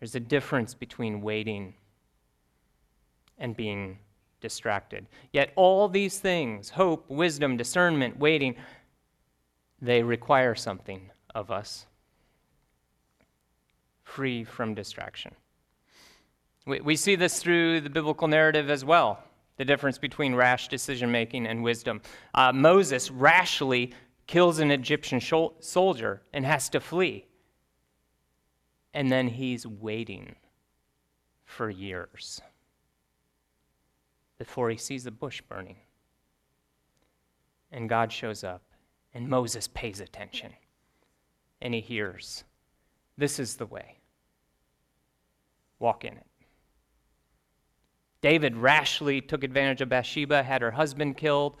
There's 0.00 0.14
a 0.14 0.20
difference 0.20 0.74
between 0.74 1.20
waiting 1.20 1.74
and 3.38 3.56
being 3.56 3.98
distracted. 4.40 5.06
Yet 5.32 5.52
all 5.56 5.88
these 5.88 6.18
things 6.18 6.70
hope, 6.70 7.08
wisdom, 7.08 7.56
discernment, 7.56 8.18
waiting 8.18 8.56
they 9.80 10.02
require 10.02 10.54
something 10.54 11.10
of 11.34 11.50
us 11.50 11.86
free 14.02 14.44
from 14.44 14.74
distraction. 14.74 15.34
We, 16.66 16.80
we 16.80 16.96
see 16.96 17.14
this 17.14 17.42
through 17.42 17.82
the 17.82 17.90
biblical 17.90 18.28
narrative 18.28 18.70
as 18.70 18.84
well 18.84 19.22
the 19.56 19.64
difference 19.64 19.96
between 19.96 20.34
rash 20.34 20.68
decision 20.68 21.10
making 21.10 21.46
and 21.46 21.62
wisdom. 21.62 22.02
Uh, 22.34 22.52
Moses 22.52 23.10
rashly 23.10 23.94
kills 24.26 24.58
an 24.58 24.70
Egyptian 24.70 25.20
soldier 25.60 26.20
and 26.34 26.44
has 26.44 26.68
to 26.70 26.80
flee. 26.80 27.24
And 28.92 29.10
then 29.10 29.28
he's 29.28 29.66
waiting 29.66 30.36
for 31.46 31.70
years 31.70 32.42
before 34.38 34.70
he 34.70 34.76
sees 34.76 35.04
the 35.04 35.10
bush 35.10 35.40
burning. 35.42 35.76
And 37.72 37.88
God 37.88 38.12
shows 38.12 38.44
up, 38.44 38.62
and 39.14 39.28
Moses 39.28 39.68
pays 39.68 40.00
attention, 40.00 40.52
and 41.60 41.74
he 41.74 41.80
hears, 41.80 42.44
This 43.16 43.38
is 43.38 43.56
the 43.56 43.66
way. 43.66 43.98
Walk 45.78 46.04
in 46.04 46.14
it. 46.14 46.26
David 48.22 48.56
rashly 48.56 49.20
took 49.20 49.44
advantage 49.44 49.80
of 49.80 49.88
Bathsheba, 49.88 50.42
had 50.42 50.62
her 50.62 50.70
husband 50.70 51.16
killed, 51.16 51.56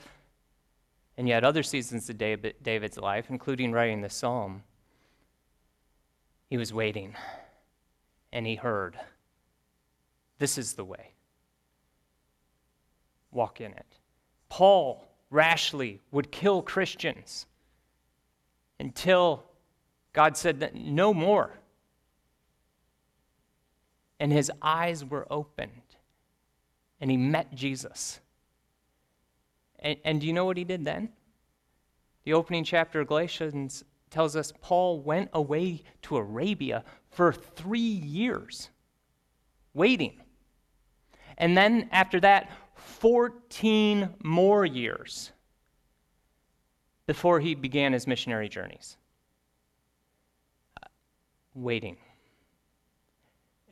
and 1.16 1.28
yet 1.28 1.44
other 1.44 1.62
seasons 1.62 2.08
of 2.10 2.18
David's 2.18 2.98
life, 2.98 3.26
including 3.30 3.72
writing 3.72 4.00
the 4.00 4.10
psalm, 4.10 4.62
he 6.48 6.56
was 6.56 6.72
waiting 6.72 7.14
and 8.32 8.46
he 8.46 8.54
heard. 8.54 8.98
This 10.38 10.58
is 10.58 10.74
the 10.74 10.84
way. 10.84 11.12
Walk 13.36 13.60
in 13.60 13.72
it. 13.72 13.98
Paul 14.48 15.04
rashly 15.30 16.00
would 16.10 16.32
kill 16.32 16.62
Christians 16.62 17.46
until 18.80 19.44
God 20.14 20.38
said 20.38 20.60
that 20.60 20.74
no 20.74 21.12
more. 21.12 21.50
And 24.18 24.32
his 24.32 24.50
eyes 24.62 25.04
were 25.04 25.26
opened 25.30 25.70
and 26.98 27.10
he 27.10 27.18
met 27.18 27.54
Jesus. 27.54 28.20
And, 29.80 29.98
and 30.02 30.20
do 30.20 30.26
you 30.26 30.32
know 30.32 30.46
what 30.46 30.56
he 30.56 30.64
did 30.64 30.86
then? 30.86 31.10
The 32.24 32.32
opening 32.32 32.64
chapter 32.64 33.02
of 33.02 33.08
Galatians 33.08 33.84
tells 34.08 34.34
us 34.34 34.50
Paul 34.62 35.00
went 35.00 35.28
away 35.34 35.82
to 36.02 36.16
Arabia 36.16 36.84
for 37.10 37.34
three 37.34 37.80
years, 37.80 38.70
waiting. 39.74 40.22
And 41.36 41.54
then 41.54 41.90
after 41.92 42.18
that, 42.20 42.50
14 42.86 44.10
more 44.22 44.64
years 44.64 45.32
before 47.06 47.40
he 47.40 47.54
began 47.54 47.92
his 47.92 48.06
missionary 48.06 48.48
journeys. 48.48 48.96
Waiting. 51.54 51.96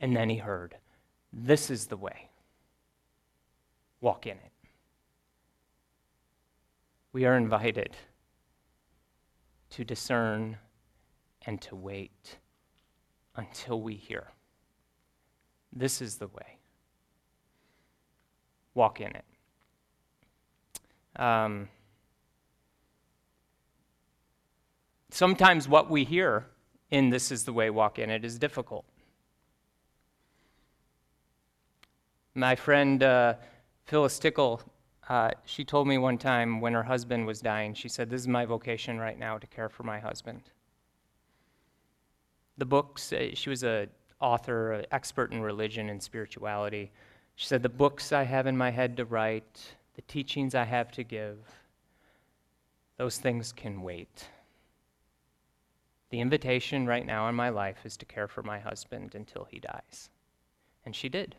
And 0.01 0.15
then 0.15 0.29
he 0.29 0.37
heard, 0.37 0.75
This 1.31 1.69
is 1.69 1.87
the 1.87 1.97
way. 1.97 2.29
Walk 4.01 4.27
in 4.27 4.37
it. 4.37 4.51
We 7.13 7.25
are 7.25 7.37
invited 7.37 7.95
to 9.71 9.85
discern 9.85 10.57
and 11.45 11.61
to 11.61 11.75
wait 11.75 12.37
until 13.35 13.81
we 13.81 13.95
hear. 13.95 14.27
This 15.71 16.01
is 16.01 16.17
the 16.17 16.27
way. 16.27 16.54
Walk 18.75 19.01
in 19.01 19.11
it. 19.15 19.25
Um, 21.15 21.69
sometimes 25.09 25.67
what 25.67 25.89
we 25.89 26.03
hear 26.03 26.45
in 26.91 27.09
This 27.09 27.31
is 27.31 27.45
the 27.45 27.53
Way, 27.53 27.71
Walk 27.71 27.97
in 27.97 28.11
It 28.11 28.23
is 28.23 28.37
difficult. 28.37 28.85
My 32.35 32.55
friend 32.55 33.01
uh, 33.01 33.35
Phyllis 33.85 34.19
Tickle 34.19 34.61
uh, 35.07 35.29
she 35.45 35.63
told 35.63 35.87
me 35.87 35.97
one 35.97 36.17
time 36.17 36.59
when 36.61 36.73
her 36.73 36.83
husband 36.83 37.27
was 37.27 37.39
dying, 37.39 37.73
she 37.73 37.87
said, 37.87 38.09
This 38.09 38.21
is 38.21 38.27
my 38.27 38.45
vocation 38.45 38.97
right 38.97 39.17
now 39.17 39.37
to 39.37 39.47
care 39.47 39.69
for 39.69 39.83
my 39.83 39.99
husband. 39.99 40.41
The 42.57 42.65
books, 42.65 43.13
she 43.33 43.49
was 43.49 43.63
an 43.63 43.89
author, 44.19 44.71
an 44.73 44.85
expert 44.91 45.31
in 45.31 45.41
religion 45.41 45.89
and 45.89 46.01
spirituality. 46.01 46.91
She 47.35 47.47
said, 47.47 47.63
The 47.63 47.69
books 47.69 48.11
I 48.11 48.23
have 48.23 48.47
in 48.47 48.57
my 48.57 48.71
head 48.71 48.97
to 48.97 49.05
write, 49.05 49.75
the 49.95 50.01
teachings 50.03 50.55
I 50.55 50.63
have 50.63 50.91
to 50.93 51.03
give, 51.03 51.37
those 52.97 53.17
things 53.17 53.51
can 53.51 53.81
wait. 53.81 54.29
The 56.09 56.21
invitation 56.21 56.87
right 56.87 57.05
now 57.05 57.27
in 57.27 57.35
my 57.35 57.49
life 57.49 57.85
is 57.85 57.97
to 57.97 58.05
care 58.05 58.27
for 58.27 58.41
my 58.41 58.59
husband 58.59 59.15
until 59.15 59.45
he 59.45 59.59
dies. 59.59 60.09
And 60.85 60.95
she 60.95 61.09
did. 61.09 61.35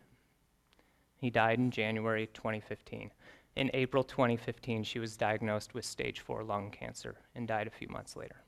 He 1.19 1.31
died 1.31 1.59
in 1.59 1.71
January 1.71 2.29
2015. 2.35 3.11
In 3.55 3.71
April 3.73 4.05
2015, 4.05 4.85
she 4.85 4.99
was 4.99 5.17
diagnosed 5.17 5.73
with 5.73 5.87
stage 5.87 6.21
4 6.21 6.45
lung 6.45 6.71
cancer 6.71 7.17
and 7.35 7.49
died 7.49 7.67
a 7.67 7.71
few 7.71 7.89
months 7.89 8.17
later. 8.17 8.43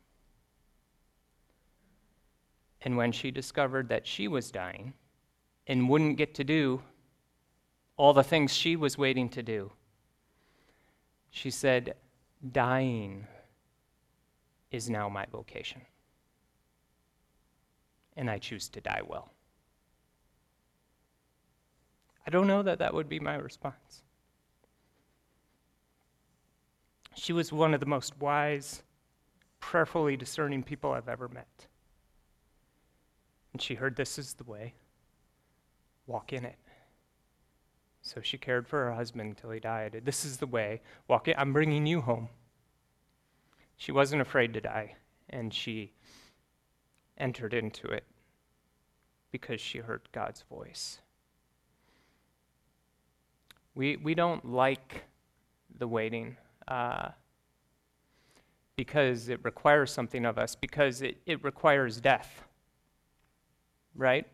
And 2.82 2.96
when 2.96 3.11
she 3.11 3.30
discovered 3.30 3.88
that 3.88 4.07
she 4.07 4.28
was 4.28 4.51
dying 4.51 4.92
and 5.66 5.88
wouldn't 5.88 6.18
get 6.18 6.34
to 6.34 6.44
do 6.44 6.82
all 7.99 8.14
the 8.14 8.22
things 8.22 8.55
she 8.55 8.76
was 8.76 8.96
waiting 8.96 9.28
to 9.28 9.42
do, 9.42 9.72
she 11.30 11.51
said, 11.51 11.94
Dying 12.53 13.26
is 14.70 14.88
now 14.88 15.09
my 15.09 15.26
vocation. 15.30 15.82
And 18.16 18.30
I 18.30 18.38
choose 18.38 18.68
to 18.70 18.80
die 18.80 19.03
well. 19.07 19.32
I 22.26 22.30
don't 22.30 22.46
know 22.46 22.62
that 22.62 22.78
that 22.78 22.94
would 22.94 23.09
be 23.09 23.18
my 23.18 23.34
response. 23.34 24.03
She 27.16 27.32
was 27.32 27.53
one 27.53 27.74
of 27.74 27.80
the 27.80 27.86
most 27.86 28.18
wise, 28.20 28.82
prayerfully 29.59 30.16
discerning 30.16 30.62
people 30.62 30.92
I've 30.92 31.09
ever 31.09 31.28
met. 31.28 31.66
And 33.53 33.61
she 33.61 33.74
heard 33.74 33.96
this 33.96 34.18
is 34.18 34.34
the 34.34 34.44
way. 34.44 34.74
Walk 36.07 36.32
in 36.32 36.44
it. 36.44 36.59
So 38.09 38.22
she 38.22 38.38
cared 38.38 38.66
for 38.66 38.86
her 38.86 38.94
husband 38.94 39.28
until 39.28 39.50
he 39.50 39.61
died. 39.61 40.00
This 40.04 40.24
is 40.24 40.38
the 40.38 40.46
way. 40.46 40.80
Walk 41.09 41.28
in. 41.28 41.34
I'm 41.36 41.52
bringing 41.52 41.86
you 41.86 42.00
home. 42.00 42.30
She 43.76 43.92
wasn't 43.92 44.22
afraid 44.22 44.54
to 44.54 44.62
die, 44.62 44.96
and 45.28 45.52
she 45.52 45.92
entered 47.18 47.52
into 47.52 47.86
it 47.86 48.04
because 49.30 49.61
she 49.61 49.78
heard 49.78 50.09
God's 50.11 50.42
voice. 50.48 51.00
We, 53.74 53.96
we 53.96 54.14
don't 54.14 54.44
like 54.44 55.04
the 55.78 55.86
waiting 55.86 56.38
uh, 56.66 57.11
because 58.74 59.28
it 59.28 59.38
requires 59.42 59.92
something 59.92 60.24
of 60.24 60.38
us, 60.38 60.54
because 60.54 61.02
it, 61.02 61.18
it 61.26 61.44
requires 61.44 62.00
death. 62.00 62.42
Right? 63.94 64.26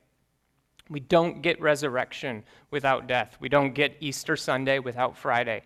We 0.89 1.01
don't 1.01 1.43
get 1.43 1.61
resurrection 1.61 2.45
without 2.70 3.07
death. 3.07 3.37
We 3.41 3.49
don't 3.49 3.74
get 3.74 3.97
Easter 4.01 4.37
Sunday 4.37 4.78
without 4.78 5.16
Friday 5.16 5.62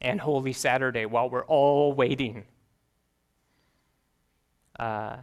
and 0.00 0.20
Holy 0.20 0.52
Saturday 0.52 1.06
while 1.06 1.30
we're 1.30 1.44
all 1.44 1.92
waiting. 1.92 2.44
Uh, 4.78 5.16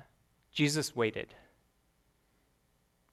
Jesus 0.51 0.95
waited, 0.95 1.33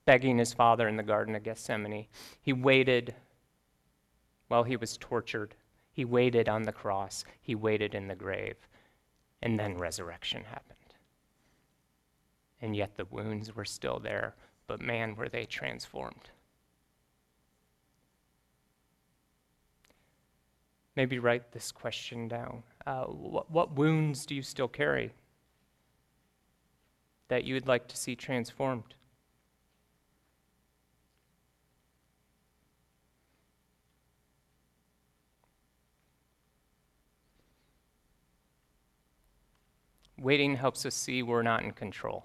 begging 0.04 0.38
his 0.38 0.52
Father 0.52 0.86
in 0.86 0.96
the 0.96 1.02
Garden 1.02 1.34
of 1.34 1.42
Gethsemane. 1.42 2.06
He 2.40 2.52
waited 2.52 3.14
while 4.48 4.64
he 4.64 4.76
was 4.76 4.96
tortured 4.98 5.54
he 5.94 6.04
waited 6.04 6.48
on 6.48 6.64
the 6.64 6.72
cross, 6.72 7.24
he 7.40 7.54
waited 7.54 7.94
in 7.94 8.08
the 8.08 8.16
grave, 8.16 8.56
and 9.40 9.58
then 9.58 9.78
resurrection 9.78 10.42
happened. 10.42 10.74
And 12.60 12.74
yet 12.74 12.96
the 12.96 13.04
wounds 13.04 13.54
were 13.54 13.64
still 13.64 14.00
there, 14.00 14.34
but 14.66 14.80
man, 14.80 15.14
were 15.16 15.28
they 15.28 15.44
transformed. 15.44 16.30
Maybe 20.96 21.18
write 21.18 21.52
this 21.52 21.72
question 21.72 22.28
down. 22.28 22.62
Uh, 22.86 23.04
what, 23.04 23.50
what 23.50 23.72
wounds 23.72 24.26
do 24.26 24.34
you 24.34 24.42
still 24.42 24.68
carry 24.68 25.12
that 27.28 27.44
you 27.44 27.54
would 27.54 27.66
like 27.66 27.88
to 27.88 27.96
see 27.96 28.14
transformed? 28.14 28.94
Waiting 40.16 40.56
helps 40.56 40.86
us 40.86 40.94
see 40.94 41.22
we're 41.22 41.42
not 41.42 41.62
in 41.64 41.72
control. 41.72 42.24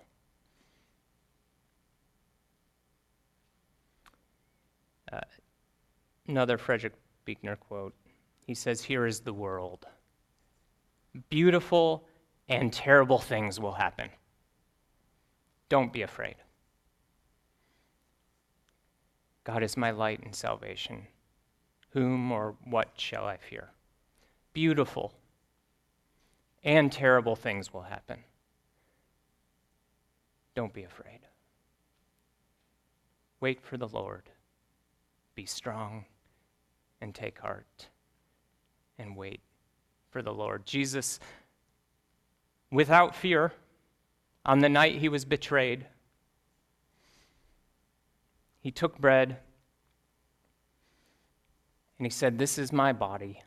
Another 6.29 6.57
Frederick 6.57 6.93
Buechner 7.25 7.57
quote. 7.57 7.93
He 8.45 8.53
says, 8.53 8.83
Here 8.83 9.05
is 9.05 9.19
the 9.19 9.33
world. 9.33 9.85
Beautiful 11.29 12.05
and 12.47 12.71
terrible 12.71 13.19
things 13.19 13.59
will 13.59 13.73
happen. 13.73 14.09
Don't 15.67 15.91
be 15.91 16.03
afraid. 16.03 16.35
God 19.43 19.63
is 19.63 19.75
my 19.75 19.91
light 19.91 20.21
and 20.23 20.35
salvation. 20.35 21.07
Whom 21.89 22.31
or 22.31 22.55
what 22.65 22.89
shall 22.97 23.25
I 23.25 23.37
fear? 23.37 23.71
Beautiful 24.53 25.13
and 26.63 26.91
terrible 26.91 27.35
things 27.35 27.73
will 27.73 27.81
happen. 27.81 28.23
Don't 30.55 30.73
be 30.73 30.83
afraid. 30.83 31.21
Wait 33.39 33.61
for 33.61 33.77
the 33.77 33.87
Lord. 33.87 34.29
Be 35.35 35.45
strong 35.45 36.05
and 37.01 37.13
take 37.13 37.39
heart 37.39 37.87
and 38.97 39.15
wait 39.15 39.41
for 40.11 40.21
the 40.21 40.33
Lord. 40.33 40.65
Jesus, 40.65 41.19
without 42.71 43.15
fear, 43.15 43.53
on 44.45 44.59
the 44.59 44.69
night 44.69 44.95
he 44.95 45.09
was 45.09 45.25
betrayed, 45.25 45.85
he 48.61 48.71
took 48.71 48.97
bread 48.97 49.37
And 51.99 52.05
he 52.05 52.09
said, 52.09 52.39
This 52.39 52.57
is 52.57 52.71
my 52.71 52.93
body, 52.93 53.43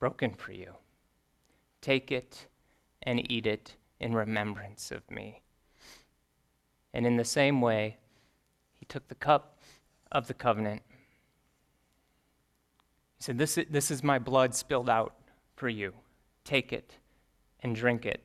broken 0.00 0.34
for 0.34 0.52
you. 0.52 0.74
Take 1.80 2.10
it 2.10 2.48
and 3.04 3.30
eat 3.30 3.46
it 3.46 3.76
in 4.00 4.12
remembrance 4.12 4.90
of 4.90 5.08
me. 5.08 5.40
And 6.92 7.06
in 7.06 7.16
the 7.16 7.24
same 7.24 7.60
way, 7.60 7.98
he 8.74 8.86
took 8.86 9.06
the 9.06 9.14
cup 9.14 9.60
of 10.10 10.26
the 10.26 10.34
covenant. 10.34 10.82
Said, 13.26 13.38
This 13.38 13.58
is, 13.58 13.66
this 13.68 13.90
is 13.90 14.04
my 14.04 14.20
blood 14.20 14.54
spilled 14.54 14.88
out 14.88 15.16
for 15.56 15.68
you. 15.68 15.92
Take 16.44 16.72
it 16.72 16.96
and 17.58 17.74
drink 17.74 18.06
it 18.06 18.22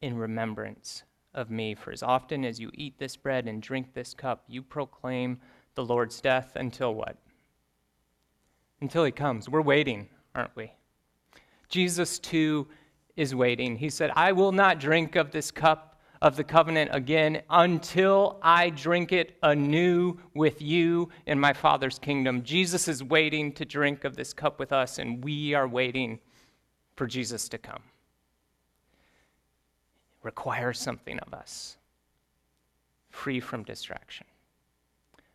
in 0.00 0.18
remembrance 0.18 1.04
of 1.32 1.48
me. 1.48 1.76
For 1.76 1.92
as 1.92 2.02
often 2.02 2.44
as 2.44 2.58
you 2.58 2.72
eat 2.74 2.98
this 2.98 3.14
bread 3.14 3.46
and 3.46 3.62
drink 3.62 3.94
this 3.94 4.12
cup, 4.12 4.42
you 4.48 4.62
proclaim 4.62 5.38
the 5.76 5.84
Lord's 5.84 6.20
death 6.20 6.56
until 6.56 6.92
what? 6.92 7.18
Until 8.80 9.04
he 9.04 9.12
comes. 9.12 9.48
We're 9.48 9.62
waiting, 9.62 10.08
aren't 10.34 10.56
we? 10.56 10.72
Jesus, 11.68 12.18
too, 12.18 12.66
is 13.14 13.32
waiting. 13.32 13.76
He 13.76 13.90
said, 13.90 14.10
I 14.16 14.32
will 14.32 14.50
not 14.50 14.80
drink 14.80 15.14
of 15.14 15.30
this 15.30 15.52
cup 15.52 15.89
of 16.22 16.36
the 16.36 16.44
covenant 16.44 16.90
again 16.92 17.42
until 17.48 18.38
I 18.42 18.70
drink 18.70 19.12
it 19.12 19.36
anew 19.42 20.18
with 20.34 20.60
you 20.60 21.08
in 21.26 21.40
my 21.40 21.54
Father's 21.54 21.98
kingdom. 21.98 22.42
Jesus 22.42 22.88
is 22.88 23.02
waiting 23.02 23.52
to 23.52 23.64
drink 23.64 24.04
of 24.04 24.16
this 24.16 24.34
cup 24.34 24.58
with 24.58 24.72
us, 24.72 24.98
and 24.98 25.24
we 25.24 25.54
are 25.54 25.66
waiting 25.66 26.18
for 26.94 27.06
Jesus 27.06 27.48
to 27.48 27.58
come. 27.58 27.82
It 30.12 30.24
requires 30.24 30.78
something 30.78 31.18
of 31.20 31.32
us, 31.32 31.78
free 33.08 33.40
from 33.40 33.62
distraction. 33.62 34.26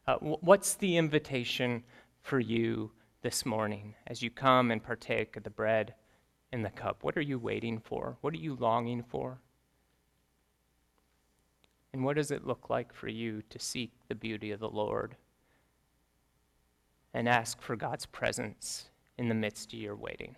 Uh, 0.08 0.18
what's 0.18 0.76
the 0.76 0.98
invitation 0.98 1.84
for 2.22 2.40
you 2.40 2.92
this 3.24 3.44
morning 3.44 3.96
as 4.06 4.22
you 4.22 4.30
come 4.30 4.70
and 4.70 4.84
partake 4.84 5.36
of 5.36 5.44
the 5.44 5.50
bread 5.50 5.96
and 6.52 6.64
the 6.64 6.70
cup? 6.70 7.04
What 7.04 7.18
are 7.18 7.22
you 7.22 7.40
waiting 7.40 7.80
for? 7.80 8.18
What 8.22 8.36
are 8.36 8.38
you 8.38 8.56
longing 8.56 9.02
for? 9.02 9.40
And 11.96 12.04
what 12.04 12.18
does 12.18 12.30
it 12.30 12.46
look 12.46 12.70
like 12.70 12.94
for 12.94 13.08
you 13.08 13.42
to 13.50 13.58
seek 13.58 13.94
the 14.10 14.16
beauty 14.16 14.52
of 14.52 14.60
the 14.60 14.68
Lord 14.68 15.16
and 17.14 17.30
ask 17.30 17.62
for 17.62 17.78
God's 17.78 18.06
presence 18.06 18.90
in 19.18 19.30
the 19.30 19.34
midst 19.34 19.72
of 19.72 19.80
your 19.80 19.96
waiting? 19.96 20.36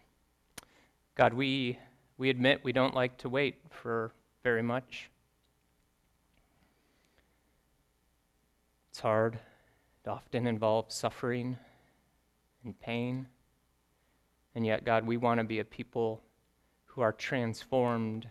God, 1.16 1.34
we, 1.34 1.80
we 2.20 2.30
admit 2.30 2.64
we 2.64 2.74
don't 2.74 2.94
like 2.94 3.18
to 3.18 3.30
wait 3.30 3.56
for 3.72 4.12
very 4.44 4.62
much. 4.62 5.10
It's 8.92 9.00
hard. 9.00 9.40
It 10.06 10.10
often 10.12 10.46
involves 10.46 10.94
suffering 10.94 11.58
and 12.64 12.80
pain. 12.80 13.26
And 14.54 14.64
yet, 14.64 14.86
God, 14.86 15.08
we 15.08 15.18
want 15.18 15.40
to 15.40 15.44
be 15.44 15.58
a 15.58 15.66
people 15.66 16.22
who 16.86 17.02
are 17.02 17.14
transformed 17.14 18.28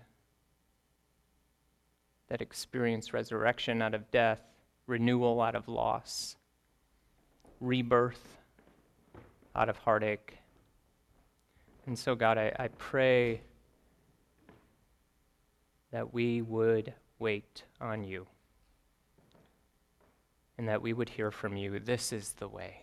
that 2.28 2.42
experience 2.42 3.12
resurrection 3.12 3.82
out 3.82 3.94
of 3.94 4.10
death, 4.10 4.40
renewal 4.86 5.40
out 5.40 5.54
of 5.54 5.68
loss, 5.68 6.36
rebirth 7.60 8.38
out 9.54 9.68
of 9.68 9.76
heartache. 9.78 10.38
And 11.86 11.98
so, 11.98 12.14
God, 12.14 12.36
I, 12.36 12.54
I 12.58 12.68
pray 12.68 13.40
that 15.92 16.12
we 16.12 16.42
would 16.42 16.92
wait 17.18 17.62
on 17.80 18.04
you 18.04 18.26
and 20.58 20.68
that 20.68 20.82
we 20.82 20.92
would 20.92 21.10
hear 21.10 21.30
from 21.30 21.56
you. 21.56 21.78
This 21.78 22.12
is 22.12 22.32
the 22.34 22.48
way. 22.48 22.82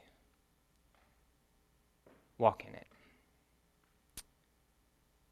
Walk 2.37 2.63
in 2.67 2.73
it. 2.73 2.87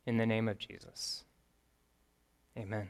In 0.05 0.17
the 0.17 0.25
name 0.25 0.47
of 0.47 0.57
Jesus. 0.57 1.23
Amen. 2.57 2.89